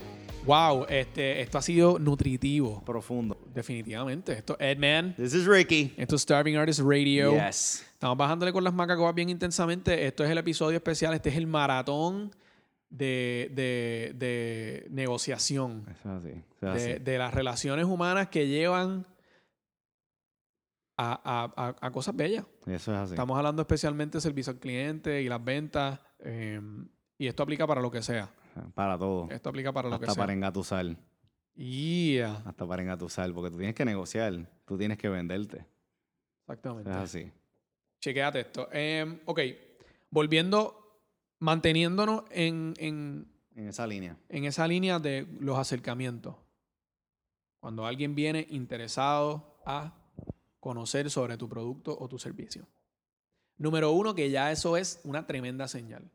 [0.47, 2.83] Wow, este, esto ha sido nutritivo.
[2.83, 3.37] Profundo.
[3.53, 4.33] Definitivamente.
[4.33, 5.13] Esto es Edman.
[5.15, 5.93] This is Ricky.
[5.95, 7.33] Esto es Starving Artist Radio.
[7.33, 7.86] Yes.
[7.97, 10.05] Estamos bajándole con las macacobas bien intensamente.
[10.05, 11.15] Esto es el episodio especial.
[11.15, 12.29] Este es el maratón
[12.91, 15.83] de, de- de negociación.
[15.89, 16.29] Eso es así.
[16.57, 17.03] Eso es De, así.
[17.03, 19.07] de las relaciones humanas que llevan
[20.95, 21.19] a,
[21.55, 22.45] a- a- a cosas bellas.
[22.67, 23.13] Eso es así.
[23.13, 25.99] Estamos hablando especialmente de servicio al cliente y las ventas.
[26.19, 26.61] eh,
[27.17, 28.29] y esto aplica para lo que sea.
[28.75, 29.27] Para todo.
[29.31, 30.21] Esto aplica para lo que Hasta sea.
[30.23, 30.85] para engatusar.
[31.55, 33.33] Yeah, Hasta para engatusar.
[33.33, 34.47] Porque tú tienes que negociar.
[34.65, 35.65] Tú tienes que venderte.
[36.41, 36.91] exactamente.
[36.91, 37.31] Es así.
[38.07, 38.69] Chequéate esto.
[38.71, 39.41] Em, ok,
[40.09, 41.01] volviendo,
[41.39, 44.15] manteniéndonos en, en, En esa línea.
[44.29, 46.33] en esa línea de los acercamientos.
[47.59, 49.93] Cuando alguien viene interesado a
[50.61, 52.65] conocer sobre tu producto o tu servicio.
[53.57, 56.09] Número uno, que ya eso es una tremenda señal.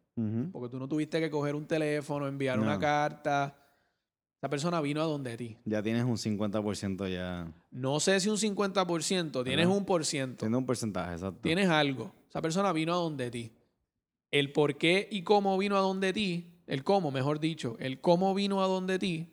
[0.51, 3.62] Porque tú no tuviste que coger un teléfono, enviar una carta.
[4.43, 5.57] Esa persona vino a donde ti.
[5.65, 7.47] Ya tienes un 50% ya.
[7.71, 10.39] No sé si un 50%, tienes un por ciento.
[10.41, 11.39] Tienes un porcentaje, exacto.
[11.43, 12.13] Tienes algo.
[12.29, 13.53] Esa persona vino a donde ti.
[14.33, 18.35] El por qué y cómo vino a donde ti, el cómo, mejor dicho, el cómo
[18.35, 19.29] vino a donde ti,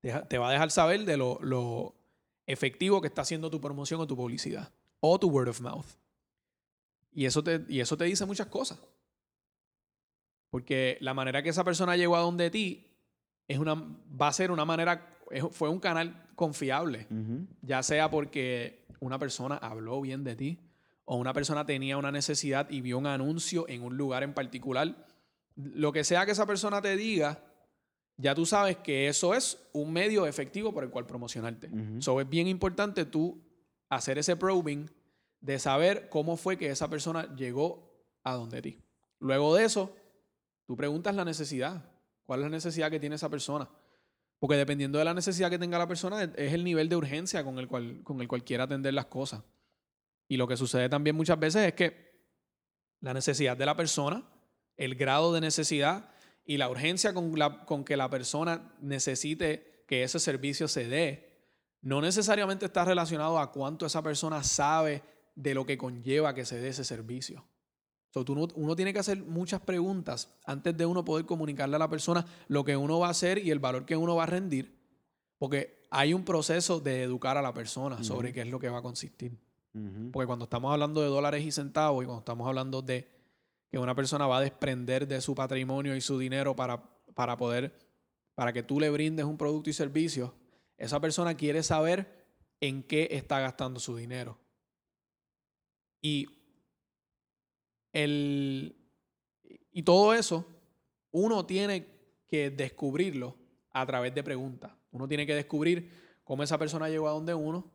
[0.00, 1.96] te, te va a dejar saber de lo, lo
[2.46, 4.70] efectivo que está haciendo tu promoción o tu publicidad.
[5.00, 5.86] O tu word of mouth.
[7.10, 8.78] Y eso te, y eso te dice muchas cosas.
[10.50, 12.87] Porque la manera que esa persona llegó a donde ti
[13.48, 15.18] es una, va a ser una manera,
[15.50, 17.08] fue un canal confiable
[17.62, 20.58] ya sea porque una persona habló bien de ti
[21.04, 25.06] o una persona tenía una necesidad y vio un anuncio en un lugar en particular.
[25.56, 27.42] Lo que sea que esa persona te diga,
[28.18, 31.70] ya tú sabes que eso es un medio efectivo por el cual promocionarte.
[32.00, 33.42] So es bien importante tú
[33.88, 34.90] hacer ese probing
[35.40, 37.90] de saber cómo fue que esa persona llegó
[38.22, 38.78] a donde ti.
[39.18, 39.96] Luego de eso,
[40.66, 41.90] tú preguntas la necesidad.
[42.28, 43.66] ¿Cuál es la necesidad que tiene esa persona?
[44.38, 47.58] Porque dependiendo de la necesidad que tenga la persona, es- el nivel de urgencia con
[47.58, 49.42] el cual, con el cual quiera atender las cosas.
[50.28, 52.20] Y lo que sucede también muchas veces es que
[53.00, 54.28] la necesidad de la persona
[54.76, 56.10] el grado de necesidad
[56.44, 61.46] y la urgencia con, la- con que la persona necesite que ese servicio se dé,
[61.80, 65.02] no necesariamente está relacionado a cuánto esa persona sabe
[65.34, 67.42] de lo que conlleva que se dé ese servicio.
[68.10, 71.78] So, tú no- uno tiene que hacer muchas preguntas antes de uno poder comunicarle a
[71.78, 74.26] la persona lo que uno va a hacer y el valor que uno va a
[74.26, 74.74] rendir,
[75.38, 78.78] porque hay un proceso de educar a la persona sobre qué es lo que va
[78.78, 79.38] a consistir.
[80.10, 83.08] Porque cuando estamos hablando de dólares y centavos y cuando estamos hablando de
[83.70, 86.82] que una persona va a desprender de su patrimonio y su dinero para,
[87.14, 87.78] para poder,
[88.34, 90.34] para que tú le brindes un producto y servicio,
[90.78, 92.26] esa persona quiere saber
[92.60, 94.38] en qué está gastando su dinero.
[96.00, 96.26] Y,
[97.92, 98.76] el,
[99.72, 100.44] y todo eso,
[101.10, 101.86] uno tiene
[102.26, 103.36] que descubrirlo
[103.70, 104.72] a través de preguntas.
[104.90, 105.90] Uno tiene que descubrir
[106.24, 107.70] cómo esa persona llegó a donde uno,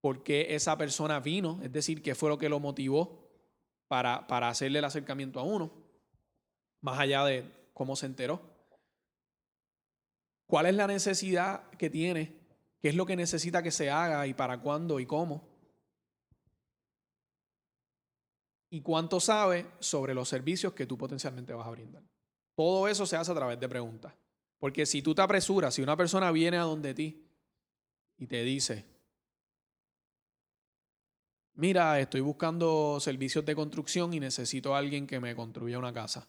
[0.00, 3.28] por qué esa persona vino, es decir, qué fue lo que lo motivó
[3.88, 5.72] para, para hacerle el acercamiento a uno,
[6.80, 8.40] más allá de cómo se enteró.
[10.46, 12.40] ¿Cuál es la necesidad que tiene?
[12.80, 15.49] ¿Qué es lo que necesita que se haga y para cuándo y cómo?
[18.70, 22.04] ¿Y cuánto sabe sobre los servicios que tú potencialmente vas a brindar?
[22.54, 24.14] Todo eso se hace a través de preguntas.
[24.58, 27.26] Porque si tú te apresuras, si una persona viene a donde ti
[28.16, 28.84] y te dice,
[31.54, 36.28] mira, estoy buscando servicios de construcción y necesito a alguien que me construya una casa.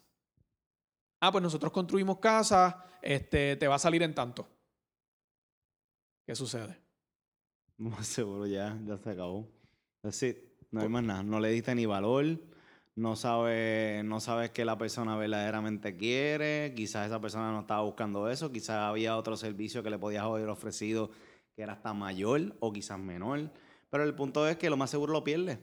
[1.19, 4.47] Ah, pues nosotros construimos casas, este, te va a salir en tanto.
[6.25, 6.81] ¿Qué sucede?
[7.77, 9.47] Más seguro ya, ya se acabó.
[10.01, 10.50] That's.
[10.71, 11.23] No hay más nada.
[11.23, 12.39] No le diste ni valor.
[12.95, 16.73] No sabes no sabes qué la persona verdaderamente quiere.
[16.75, 18.51] Quizás esa persona no estaba buscando eso.
[18.51, 21.11] Quizás había otro servicio que le podías haber ofrecido
[21.55, 23.51] que era hasta mayor o quizás menor.
[23.89, 25.59] Pero el punto es que lo más seguro lo pierde.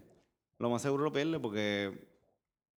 [0.59, 2.09] Lo más seguro lo pierde porque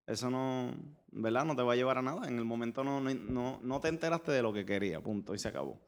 [0.08, 0.74] eso no,
[1.12, 1.46] ¿verdad?
[1.46, 2.28] No te va a llevar a nada.
[2.28, 5.02] En el momento no, no, no, no te enteraste de lo que quería.
[5.02, 5.34] Punto.
[5.34, 5.82] Y se acabó.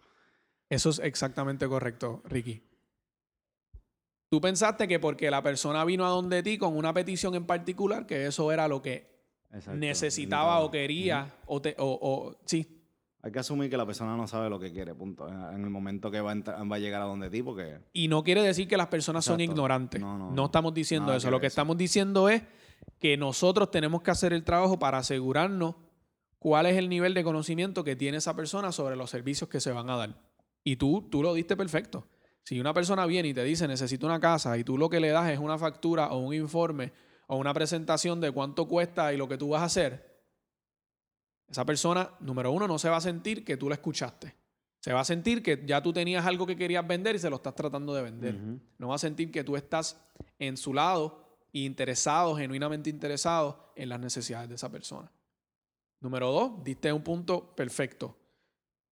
[0.69, 2.63] Eso es exactamente correcto, Ricky.
[4.33, 8.07] Tú pensaste que porque la persona vino a donde ti con una petición en particular,
[8.07, 9.07] que eso era lo que
[9.51, 9.77] Exacto.
[9.79, 12.79] necesitaba o quería, o, te- o- o- sí,
[13.21, 15.27] Hay que asumir que la persona no sabe lo que quiere, punto.
[15.29, 18.07] En el momento que va a, entrar- va a llegar a donde ti, porque Y
[18.07, 20.01] no quiere decir que las personas son ignorantes.
[20.01, 21.27] No, No, no, estamos diciendo eso.
[21.27, 21.51] que Lo que eso.
[21.53, 22.41] estamos diciendo es
[22.97, 25.75] que nosotros tenemos que hacer el trabajo para asegurarnos
[26.39, 29.71] cuál es el nivel de conocimiento que tiene esa persona sobre los servicios que se
[29.71, 30.15] van a dar.
[30.63, 32.07] Y tú, tú lo diste perfecto.
[32.43, 35.09] Si una persona viene y te dice necesito una casa y tú lo que le
[35.09, 36.91] das es una factura o un informe
[37.27, 40.13] o una presentación de cuánto cuesta y lo que tú vas a hacer,
[41.49, 44.35] esa persona, número uno, no se va a sentir que tú la escuchaste.
[44.79, 47.37] Se va a sentir que ya tú tenías algo que querías vender y se lo
[47.37, 48.35] estás tratando de vender.
[48.77, 49.97] No va a sentir que tú estás
[50.39, 55.11] en su lado interesado, genuinamente interesado en las necesidades de esa persona.
[56.01, 58.17] Número dos, diste un punto perfecto.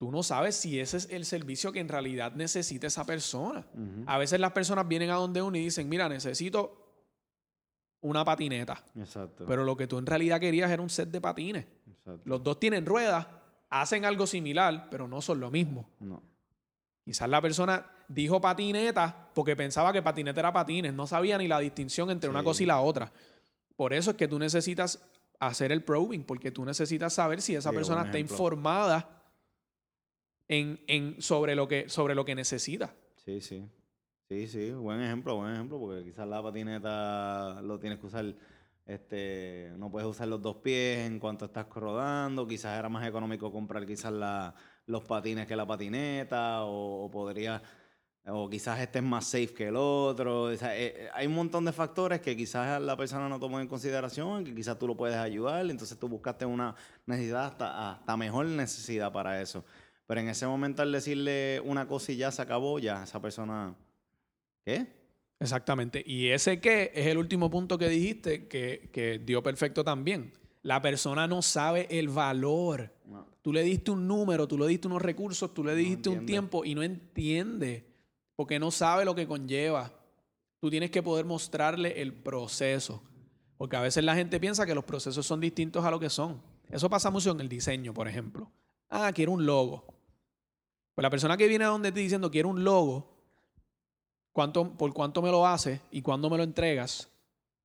[0.02, 3.68] Tú no sabes si ese es el servicio que en realidad necesita esa persona.
[4.08, 7.06] A veces las personas vienen a donde uno y dicen, mira, necesito
[8.00, 8.84] una patineta.
[8.96, 9.46] Exacto.
[9.46, 11.68] Pero lo que tú en realidad querías era un set de patines.
[11.88, 12.24] exacto.
[12.26, 13.28] Los dos tienen ruedas,
[13.70, 15.88] hacen algo similar, pero no son lo mismo.
[16.00, 16.24] No.
[17.06, 21.60] Quizás la persona dijo patineta porque pensaba que patineta era patines, no sabía ni la
[21.60, 23.12] distinción entre una cosa y la otra.
[23.76, 25.00] Por eso es que tú necesitas
[25.40, 29.21] hacer el probing, porque tú necesitas saber si esa Sí, persona está informada
[30.52, 32.94] en, en- sobre, lo que, sobre lo que necesita.
[33.16, 33.68] Sí, sí.
[34.30, 34.72] Sí, sí.
[34.72, 38.26] Buen ejemplo, buen ejemplo, porque quizás la patineta lo tienes que usar.
[38.86, 42.48] Este, no puedes usar los dos pies en cuanto estás rodando.
[42.48, 44.54] Quizás era más económico comprar quizás la,
[44.88, 46.64] los patines que la patineta.
[46.66, 47.62] O, o podría.
[48.28, 50.52] O quizás este es más safe que el otro.
[50.52, 54.44] Eh, eh, hay un montón de factores que quizás la persona no tomó en consideración,
[54.44, 55.66] que quizás tú lo puedes ayudar.
[55.70, 59.66] Entonces tú buscaste una necesidad hasta, hasta mejor necesidad para eso.
[60.12, 63.74] Pero en ese momento al decirle una cosa y ya se acabó, ya esa persona...
[64.66, 64.86] ¿Qué?
[65.40, 66.04] Exactamente.
[66.06, 70.34] Y ese qué es el último punto que dijiste que, que dio perfecto también.
[70.64, 72.94] La persona no sabe el valor.
[73.06, 73.26] No.
[73.42, 76.66] Tú le diste un número, tú le diste unos recursos, tú le diste un tiempo
[76.66, 77.86] y no entiende
[78.36, 79.94] porque no sabe lo que conlleva.
[80.60, 83.02] Tú tienes que poder mostrarle el proceso.
[83.56, 86.42] Porque a veces la gente piensa que los procesos son distintos a lo que son.
[86.70, 88.52] Eso pasa mucho en el diseño, por ejemplo.
[88.90, 90.01] Ah, quiero un logo.
[90.96, 93.12] Pues la persona que viene a donde te diciendo quiero un logo,
[94.32, 97.10] ¿cuánto, ¿por cuánto me lo haces y cuándo me lo entregas?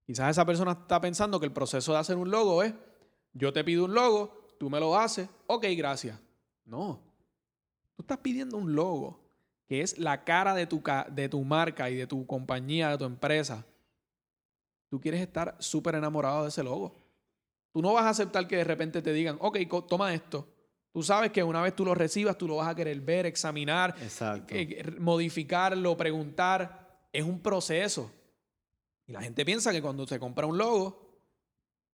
[0.05, 2.73] Quizás esa persona está pensando que el proceso de hacer un logo es,
[3.33, 6.19] yo te pido un logo, tú me lo haces, ok, gracias.
[6.65, 7.01] No,
[7.97, 9.21] tú estás pidiendo un logo,
[9.67, 13.05] que es la cara de tu, de tu marca y de tu compañía, de tu
[13.05, 13.65] empresa.
[14.89, 16.95] Tú quieres estar súper enamorado de ese logo.
[17.73, 19.59] Tú no vas a aceptar que de repente te digan, ok,
[19.89, 20.49] toma esto.
[20.97, 23.95] Tú sabes que una vez tú lo recibas, tú lo vas a querer ver, examinar,
[24.01, 24.55] Exacto.
[24.55, 27.05] eh, modificarlo, preguntar.
[27.13, 28.11] Es un proceso.
[29.07, 31.21] Y la gente piensa que cuando se compra un logo,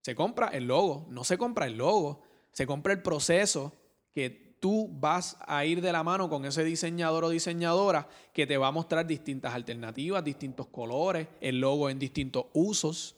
[0.03, 1.09] se compra el logo.
[1.11, 2.23] No se compra el logo,
[2.53, 3.73] se compra el proceso
[4.13, 8.57] que tú vas a ir de la mano con ese diseñador o diseñadora que te
[8.57, 13.17] va a mostrar distintas alternativas, distintos colores, el logo en distintos usos,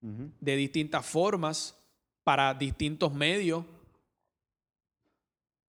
[0.00, 1.76] de distintas formas,
[2.24, 3.66] para distintos medios.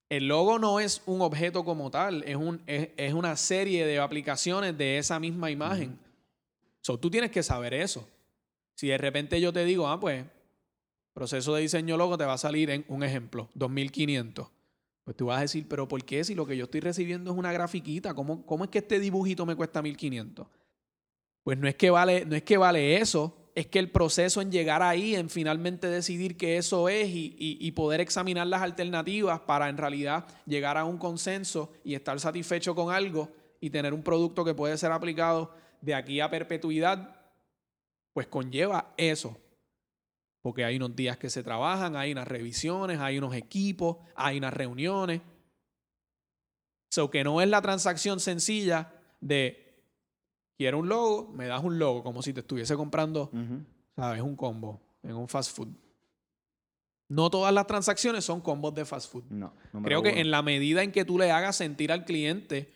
[0.10, 4.00] El logo no es un objeto como tal, es, un, es, es una serie de
[4.00, 6.00] aplicaciones de esa misma imagen.
[6.82, 8.08] So, tú tienes que saber eso.
[8.76, 10.24] Si de repente yo te digo, ah, pues,
[11.14, 14.48] proceso de diseño logo te va a salir en un ejemplo, 2500.
[15.04, 17.38] Pues tú vas a decir, pero ¿por qué si lo que yo estoy recibiendo es
[17.38, 18.14] una grafiquita?
[18.14, 20.46] ¿Cómo, cómo es que este dibujito me cuesta 1500?
[21.44, 24.52] Pues no es que vale, no es que vale eso, es que el proceso en
[24.52, 29.40] llegar ahí, en finalmente decidir que eso es y, y- y poder examinar las alternativas
[29.40, 34.04] para en realidad llegar a un consenso y estar satisfecho con algo y tener un
[34.04, 35.52] producto que puede ser aplicado
[35.82, 37.16] de aquí a perpetuidad,
[38.14, 39.36] pues conlleva eso.
[40.44, 44.54] Porque hay unos días que se trabajan, hay unas revisiones, hay unos equipos, hay unas
[44.54, 45.22] reuniones.
[46.92, 49.67] So que no es la transacción sencilla de
[50.58, 53.32] quiero un logo, me das un logo, como si te estuviese comprando.
[53.96, 54.22] ¿sabes?
[54.22, 55.70] Un combo en un fast food.
[57.10, 59.24] No todas las transacciones son combos de fast food.
[59.30, 59.54] No.
[59.84, 60.20] Creo que uno.
[60.20, 62.74] en la medida en que tú le hagas sentir al cliente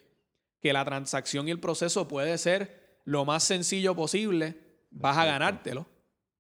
[0.62, 4.58] que la transacción y el proceso puede ser lo más sencillo posible,
[4.92, 5.88] vas a ganártelo.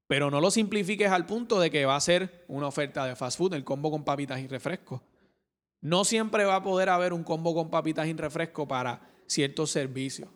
[0.08, 3.38] Pero no lo simplifiques al punto de que va a ser una oferta de fast
[3.38, 5.02] food, el combo con papitas y refrescos.
[5.82, 10.30] No siempre va a poder haber un combo con papitas y refresco para ciertos servicios.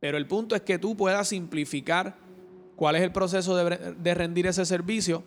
[0.00, 2.16] Pero el punto es que tú puedas simplificar
[2.74, 5.22] cuál es el proceso de, de rendir ese servicio,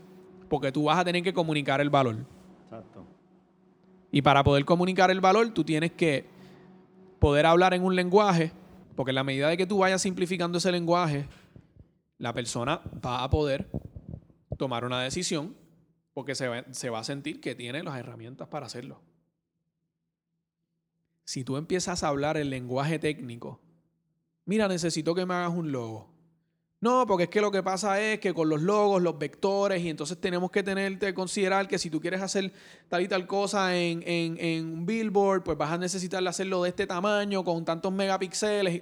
[0.49, 2.17] porque tú vas a tener que comunicar el valor.
[2.65, 3.05] Exacto.
[4.11, 6.25] Y para poder comunicar el valor, tú tienes que
[7.19, 8.51] poder hablar en un lenguaje,
[8.95, 11.27] porque en la medida de que tú vayas simplificando ese lenguaje,
[12.17, 13.69] la persona va a poder
[14.57, 15.55] tomar una decisión
[16.13, 19.01] porque se va, se va a sentir que tiene las herramientas para hacerlo.
[21.25, 23.61] Si tú empiezas a hablar el lenguaje técnico,
[24.45, 26.11] mira, necesito que me hagas un logo.
[26.81, 29.89] No, porque es que lo que pasa es que con los logos, los vectores, y
[29.89, 32.51] entonces tenemos que tenerte que considerar que si tú quieres hacer
[32.89, 36.69] tal y tal cosa en, en- en un billboard, pues vas a necesitar hacerlo de
[36.69, 38.81] este tamaño, con tantos megapíxeles.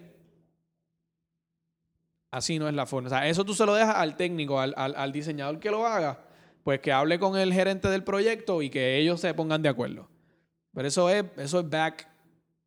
[2.32, 3.08] Así no es la forma.
[3.08, 5.86] O sea, eso tú se lo dejas al técnico, al, al- al diseñador que lo
[5.86, 6.24] haga,
[6.64, 10.08] pues que hable con el gerente del proyecto y que ellos se pongan de acuerdo.
[10.74, 12.08] Pero eso es, eso es back,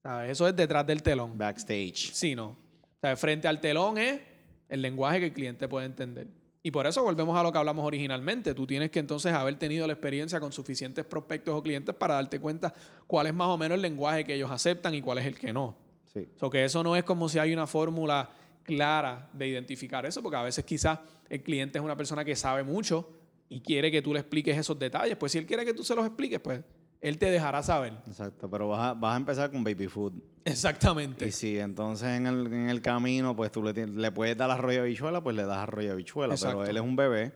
[0.02, 0.30] ¿sabes?
[0.32, 1.36] Eso es detrás del telón.
[1.38, 2.12] Backstage.
[2.12, 2.56] Sí, no.
[3.04, 4.18] Sea, frente al telón es
[4.66, 6.26] el lenguaje que el cliente puede entender.
[6.62, 8.54] Y por eso volvemos a lo que hablamos originalmente.
[8.54, 12.40] Tú tienes que entonces haber tenido la experiencia con suficientes prospectos o clientes para darte
[12.40, 12.72] cuenta
[13.06, 15.52] cuál es más o menos el lenguaje que ellos aceptan y cuál es el que
[15.52, 15.76] no.
[16.14, 16.26] Sí.
[16.36, 18.30] So que eso no es como si hay una fórmula
[18.62, 20.98] clara de identificar eso, porque a veces quizás
[21.28, 23.06] el cliente es una persona que sabe mucho
[23.50, 25.18] y quiere que tú le expliques esos detalles.
[25.18, 26.62] Pues si él quiere que tú se los expliques, pues
[27.02, 27.92] él te dejará saber.
[28.06, 28.48] Exacto.
[28.48, 30.14] Pero vas a, vas a empezar con baby food.
[30.44, 31.26] Exactamente.
[31.26, 34.82] Y si entonces en el, en el camino, pues tú le, le puedes dar arroyo
[34.82, 36.34] de bichuela, pues le das arroyo de bichuela.
[36.34, 36.58] Exacto.
[36.58, 37.32] Pero él es un bebé.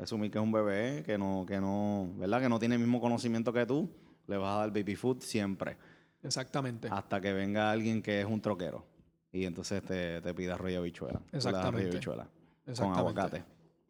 [0.00, 2.40] Asumir que es un bebé que no, que no, ¿verdad?
[2.40, 3.90] Que no tiene el mismo conocimiento que tú.
[4.26, 5.76] Le vas a dar baby food siempre.
[6.22, 6.88] Exactamente.
[6.90, 8.86] Hasta que venga alguien que es un troquero.
[9.32, 11.20] Y entonces te, te pida arroyo de bichuela.
[11.32, 11.96] Das arroyo de Exactamente.
[11.96, 12.24] bichuela.
[12.24, 13.00] Con Exactamente.
[13.00, 13.44] aguacate.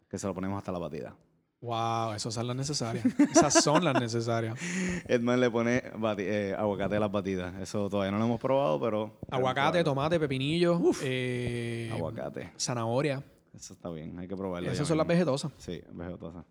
[0.08, 1.16] Que se lo ponemos hasta la batida.
[1.62, 3.04] Wow, esas son las necesarias.
[3.30, 4.58] Esas son las necesarias.
[5.06, 5.80] Edmund le pone
[6.18, 7.54] eh, aguacate a las batidas.
[7.60, 9.20] Eso todavía no lo hemos probado, pero...
[9.30, 12.18] Aguacate, tomate, pepinillo, eh, probarlo.
[12.18, 12.52] Aguacate.
[12.58, 13.22] zanahoria.
[13.54, 14.18] Eso está bien.
[14.18, 14.72] Hay que probarlo.
[14.72, 15.52] Esas son las vegetosas.
[15.58, 16.44] Sí, vegetosas.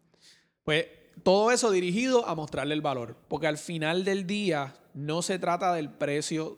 [0.63, 0.85] Pues
[1.23, 3.17] todo eso dirigido a mostrarle el valor.
[3.27, 6.57] Porque al final del día no se trata del precio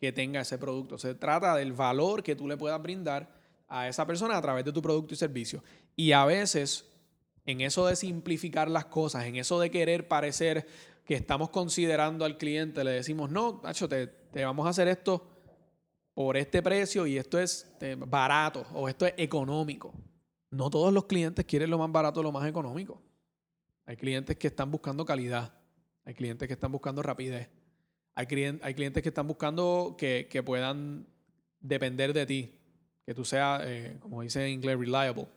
[0.00, 0.96] que tenga ese producto.
[0.96, 3.28] Se trata del valor que tú le puedas brindar
[3.68, 5.62] a esa persona a través de tu producto y servicio.
[5.94, 6.86] Y a veces,
[7.46, 10.66] en eso de simplificar las cosas, en eso de querer parecer
[11.04, 15.24] que estamos considerando al cliente, le decimos, no, Nacho, te, te vamos a hacer esto
[16.14, 19.94] por este precio y esto es eh, barato o esto es económico.
[20.50, 23.00] No todos los clientes quieren lo más barato lo más económico.
[23.84, 25.52] Hay clientes que están buscando calidad.
[26.04, 27.48] Hay clientes que están buscando rapidez.
[28.14, 31.06] Hay, clien- hay clientes que están buscando que, que puedan
[31.60, 32.52] depender de ti.
[33.04, 35.28] Que tú seas, eh, como dice en inglés, reliable.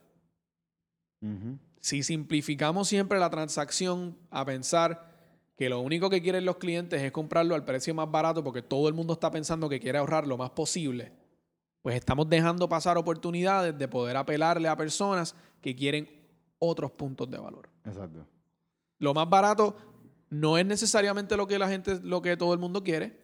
[1.22, 1.58] Ujú.
[1.80, 5.10] Si simplificamos siempre la transacción a pensar
[5.56, 8.88] que lo único que quieren los clientes es comprarlo al precio más barato porque todo
[8.88, 11.12] el mundo está pensando que quiere ahorrar lo más posible,
[11.82, 16.08] pues estamos dejando pasar oportunidades de poder apelarle a personas que quieren
[16.58, 17.68] otros puntos de valor.
[17.84, 18.26] Exacto.
[18.98, 19.76] Lo más barato
[20.28, 23.20] no es necesariamente lo que la gente, lo que todo el mundo quiere.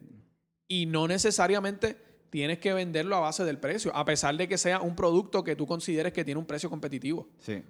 [0.68, 1.96] Y no necesariamente
[2.30, 5.54] tienes que venderlo a base del precio, a pesar de que sea un producto que
[5.54, 7.28] tú consideres que tiene un precio competitivo.
[7.38, 7.62] Sí.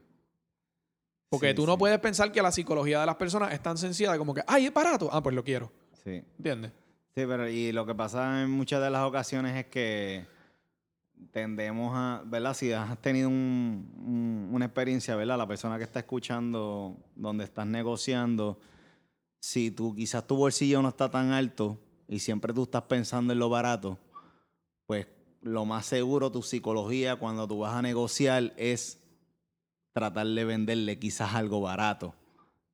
[1.29, 4.17] Porque Sí, tú no puedes pensar que la psicología de las personas es tan sencilla
[4.17, 5.09] como que, ay, es barato.
[5.13, 5.73] Ah, pues lo quiero.
[6.05, 6.23] Sí.
[6.39, 6.71] ¿Entiendes?
[7.15, 10.27] Sí, pero y lo que pasa en muchas de las ocasiones es que
[11.33, 12.55] tendemos a, ¿verdad?
[12.55, 15.39] Si has tenido un- un- una experiencia, ¿verdad?
[15.39, 18.59] La persona que está escuchando donde estás negociando,
[19.41, 23.39] si tú quizás tu bolsillo no está tan alto y siempre tú estás pensando en
[23.39, 23.99] lo barato,
[24.87, 25.07] pues
[25.41, 29.01] lo más seguro tu psicología cuando tú vas a negociar es
[29.97, 32.15] tratar de venderle quizás algo barato.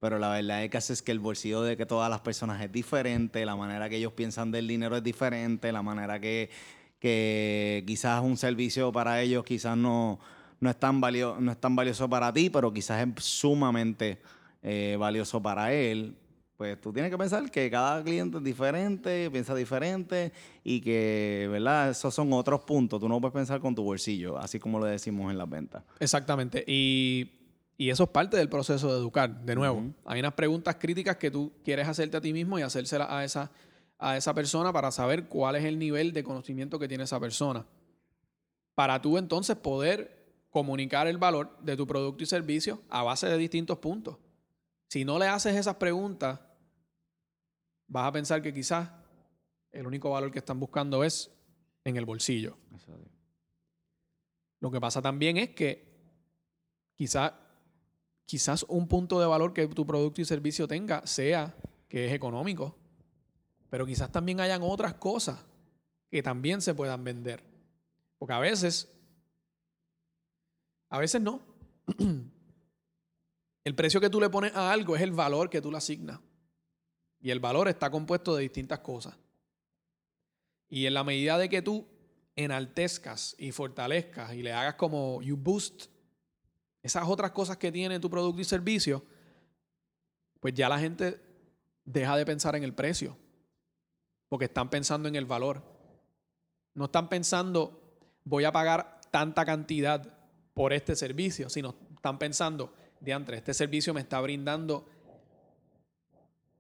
[0.00, 2.72] Pero la verdad es que es que el bolsillo de que todas las personas es
[2.72, 6.50] diferente, la manera que ellos piensan del dinero es diferente, la manera que,
[6.98, 10.18] que quizás un servicio para ellos quizás no,
[10.58, 14.20] no, es tan valio- no es tan valioso para ti, pero quizás es sumamente
[14.60, 16.16] eh, valioso para él.
[16.62, 20.32] Pues tú tienes que pensar que cada cliente es diferente, piensa diferente
[20.62, 21.90] y que, ¿verdad?
[21.90, 23.00] Esos son otros puntos.
[23.00, 25.82] Tú no puedes pensar con tu bolsillo, así como lo decimos en las ventas.
[25.98, 26.62] Exactamente.
[26.64, 27.32] Y,
[27.76, 29.44] y eso es parte del proceso de educar.
[29.44, 33.08] De nuevo, hay unas preguntas críticas que tú quieres hacerte a ti mismo y hacérselas
[33.10, 33.50] a esa,
[33.98, 37.66] a esa persona para saber cuál es el nivel de conocimiento que tiene esa persona.
[38.76, 43.36] Para tú entonces poder comunicar el valor de tu producto y servicio a base de
[43.36, 44.18] distintos puntos.
[44.92, 46.38] Si no le haces esas preguntas,
[47.92, 48.90] vas a pensar que quizás
[49.70, 51.30] el único valor que están buscando es
[51.84, 52.56] en el bolsillo.
[54.60, 55.92] Lo que pasa también es que
[56.94, 57.34] quizás
[58.24, 61.54] quizás un punto de valor que tu producto y servicio tenga sea
[61.86, 62.78] que es económico,
[63.68, 65.44] pero quizás también hayan otras cosas
[66.10, 67.42] que también se puedan vender.
[68.18, 68.90] Porque a veces,
[70.88, 71.42] a veces no.
[73.64, 76.18] El precio que tú le pones a algo es el valor que tú le asignas.
[77.22, 79.16] Y el valor está compuesto de distintas cosas.
[80.68, 81.86] Y en la medida de que tú
[82.34, 85.86] enaltezcas y fortalezcas y le hagas como you boost
[86.82, 89.04] esas otras cosas que tiene tu producto y servicio,
[90.40, 91.20] pues ya la gente
[91.84, 93.16] deja de pensar en el precio.
[94.28, 95.62] Porque están pensando en el valor.
[96.74, 100.18] No están pensando, voy a pagar tanta cantidad
[100.54, 104.86] por este servicio, sino están pensando, diantre, este servicio me está brindando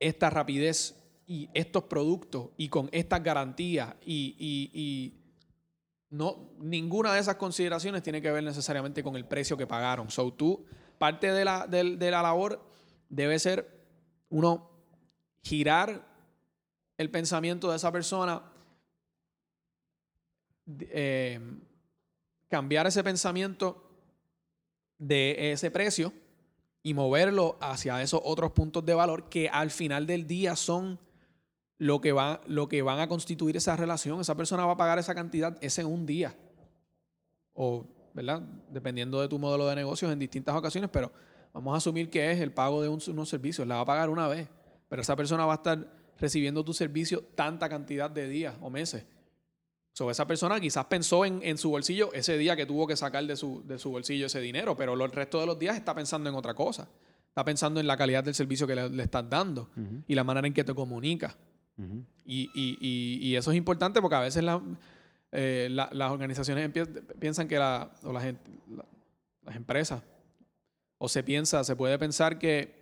[0.06, 0.94] esta rapidez
[1.26, 5.18] y estos productos y con estas garantías y, y-
[6.10, 10.10] no, ninguna de esas consideraciones tiene que ver necesariamente con el precio que pagaron.
[10.10, 10.66] So, tú,
[10.98, 12.62] parte de la, del- de la labor
[13.08, 13.66] debe ser
[14.28, 14.70] uno
[15.42, 16.06] girar
[16.98, 18.42] el pensamiento de esa persona,
[20.66, 21.40] de- eh,
[22.48, 23.88] cambiar ese pensamiento
[24.98, 26.12] de ese precio
[26.82, 30.98] y moverlo hacia esos otros puntos de valor que al final del día son
[31.78, 34.20] lo que, va, lo que van a constituir esa relación.
[34.20, 36.34] Esa persona va a pagar esa cantidad ese en un día.
[37.54, 38.40] O, ¿verdad?
[38.70, 41.12] Dependiendo de tu modelo de negocios en distintas ocasiones, pero
[41.52, 43.66] vamos a asumir que es el pago de un- unos servicios.
[43.66, 44.48] La va a pagar una vez,
[44.88, 45.86] pero esa persona va a estar
[46.18, 49.04] recibiendo tu servicio tanta cantidad de días o meses.
[49.94, 53.24] So, esa persona quizás pensó en, en su bolsillo ese día que tuvo que sacar
[53.26, 55.94] de su, de su bolsillo ese dinero, pero lo- el resto de los días está
[55.94, 56.88] pensando en otra cosa.
[57.28, 59.68] Está pensando en la calidad del servicio que le, le estás dando
[60.08, 61.36] y la manera en que te comunica.
[62.24, 64.62] Y, y- y- y eso es importante porque a veces la-
[65.32, 66.70] eh, la- las organizaciones
[67.18, 68.84] piensan que la, o la gente- la-
[69.42, 70.02] las empresas,
[70.98, 72.80] o se piensa, se puede pensar que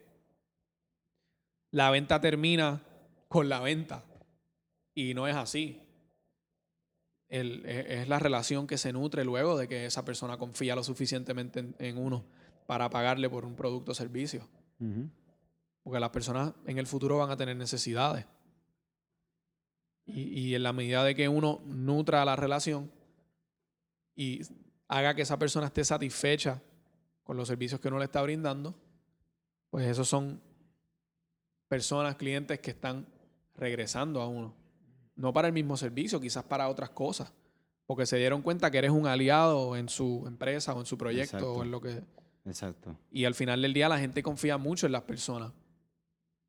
[1.72, 2.82] la venta termina
[3.28, 4.04] con la venta.
[4.94, 5.80] Y no es así.
[7.30, 10.84] El- e- es la relación que se nutre luego de que esa persona confía lo
[10.84, 12.24] suficientemente en, en uno
[12.66, 14.46] para pagarle por un producto o servicio.
[15.82, 18.26] Porque las personas en el futuro van a tener necesidades.
[20.06, 22.90] Y, y en la medida de que uno nutra la relación
[24.16, 24.40] y
[24.88, 26.60] haga que esa persona esté satisfecha
[27.22, 28.74] con los servicios que uno le está brindando,
[29.70, 30.42] pues esos son
[31.68, 33.06] personas, clientes que están
[33.54, 34.54] regresando a uno.
[35.16, 37.32] No para el mismo servicio, quizás para otras cosas.
[37.86, 41.36] Porque se dieron cuenta que eres un aliado en su empresa o en su proyecto
[41.38, 41.52] Exacto.
[41.54, 42.00] o en lo que...
[42.46, 42.96] Exacto.
[43.10, 45.52] Y al final del día la gente confía mucho en las personas.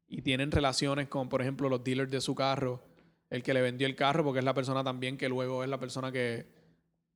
[0.07, 2.81] Y tienen relaciones con, por ejemplo, los dealers de su carro,
[3.29, 5.79] el que le vendió el carro, porque es la persona también que luego es la
[5.79, 6.45] persona que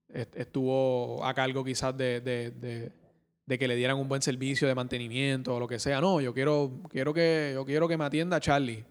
[0.09, 2.91] est- estuvo a cargo quizás de, de- de-
[3.45, 6.01] de que le dieran un buen servicio de mantenimiento o lo que sea.
[6.01, 8.83] No, yo quiero, quiero que, yo quiero que me atienda Charlie.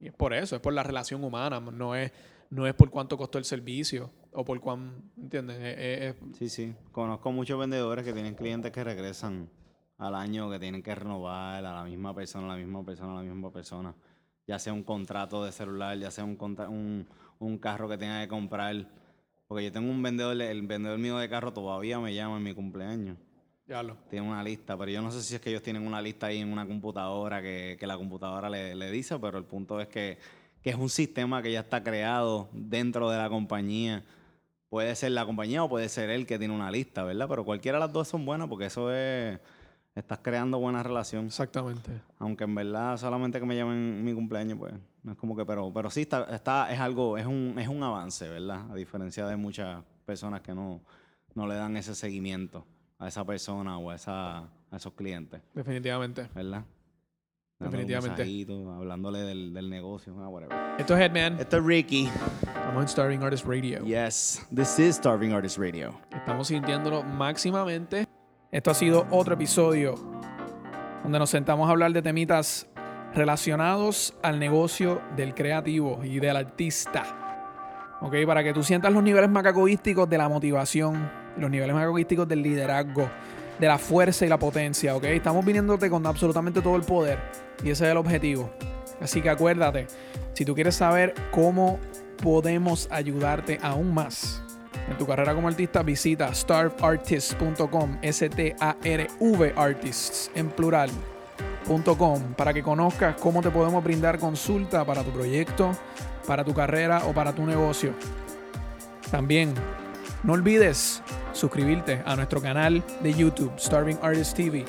[0.00, 2.10] Y es por eso, es por la relación humana, no es,
[2.50, 5.58] no es por cuánto costó el servicio o por cuán, ¿entiendes?
[5.58, 6.74] Es- es- es- Sí, sí.
[6.92, 9.48] Conozco muchos vendedores que tienen clientes que regresan
[9.98, 13.16] al año que tienen que renovar a la misma persona, a la misma persona, a
[13.16, 13.94] la misma persona.
[14.46, 17.06] Ya sea un contrato de celular, ya sea un, un,
[17.38, 18.88] un carro que tenga que comprar.
[19.46, 22.54] Porque yo tengo un vendedor, el vendedor mío de carro todavía me llama en mi
[22.54, 23.18] cumpleaños.
[23.70, 23.94] Ya lo.
[24.10, 26.40] Tiene una lista, pero yo no sé si es que ellos tienen una lista ahí
[26.40, 30.18] en una computadora que, que la computadora le, le dice, pero el punto es que,
[30.60, 34.04] que es un sistema que ya está creado dentro de la compañía.
[34.70, 37.28] Puede ser la compañía o puede ser él que tiene una lista, ¿verdad?
[37.28, 39.38] Pero cualquiera de las dos son buenas porque eso es...
[39.94, 41.26] Estás creando buena relación.
[41.26, 41.92] Exactamente.
[42.18, 45.44] Aunque en verdad solamente que me llamen en mi cumpleaños, pues no es como que,
[45.44, 48.68] pero, pero sí está, está, es algo, es un, es un avance, ¿verdad?
[48.68, 50.80] A diferencia de muchas personas que no,
[51.36, 52.66] no le dan ese seguimiento
[53.00, 56.28] a esa persona o a, esa, a esos clientes, Definitivamente.
[56.34, 56.64] ¿verdad?
[57.58, 58.22] Definitivamente.
[58.22, 60.56] mensajito, hablándole del, del negocio, ah, whatever.
[60.78, 61.40] Esto es Headman.
[61.40, 62.08] Esto es Ricky.
[62.42, 63.84] Estamos en Starving Artist Radio.
[63.84, 65.98] Yes, this is Starving Artist Radio.
[66.10, 68.06] Estamos sintiéndolo máximamente.
[68.52, 69.94] Esto ha sido otro episodio
[71.02, 72.66] donde nos sentamos a hablar de temitas
[73.14, 77.98] relacionados al negocio del creativo y del artista.
[78.00, 78.14] ¿Ok?
[78.26, 81.10] Para que tú sientas los niveles macacoísticos de la motivación,
[81.40, 83.08] los niveles macacoísticos del liderazgo,
[83.58, 84.96] de la fuerza y la potencia.
[84.96, 85.04] ¿Ok?
[85.04, 87.18] Estamos viniéndote con absolutamente todo el poder
[87.62, 88.50] y ese es el objetivo.
[89.00, 89.86] Así que acuérdate,
[90.34, 91.78] si tú quieres saber cómo
[92.22, 94.42] podemos ayudarte aún más
[94.88, 103.40] en tu carrera como artista, visita starvartists.com, S-T-A-R-V artists en plural.com para que conozcas cómo
[103.40, 105.72] te podemos brindar consulta para tu proyecto,
[106.26, 107.94] para tu carrera o para tu negocio.
[109.10, 109.54] También
[110.22, 111.02] no olvides
[111.32, 114.64] suscribirte a nuestro canal de YouTube, Starving Artist TV,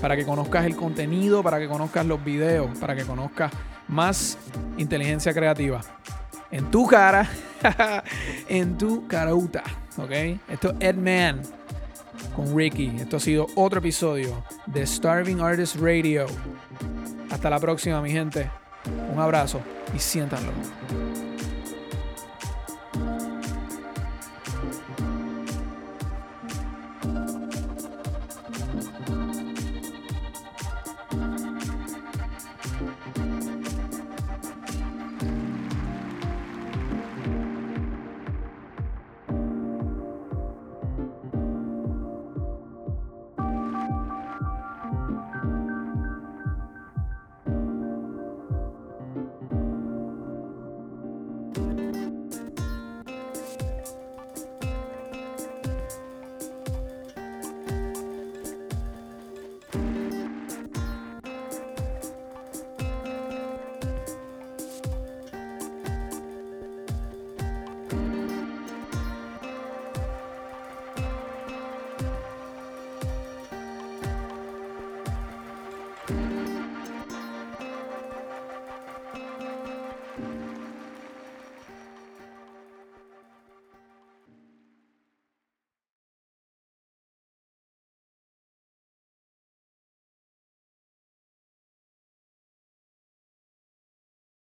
[0.00, 3.52] para que conozcas el contenido, para que conozcas los videos, para que conozcas
[3.88, 4.38] más
[4.78, 5.80] inteligencia creativa.
[6.50, 7.28] En tu cara,
[8.48, 9.62] en tu carauta,
[9.96, 10.10] ¿ok?
[10.48, 11.42] Esto es Edman
[12.34, 12.92] con Ricky.
[12.98, 16.26] Esto ha sido otro episodio de Starving Artist Radio.
[17.30, 18.50] Hasta la próxima, mi gente.
[19.12, 19.60] Un abrazo
[19.94, 20.52] y siéntanlo.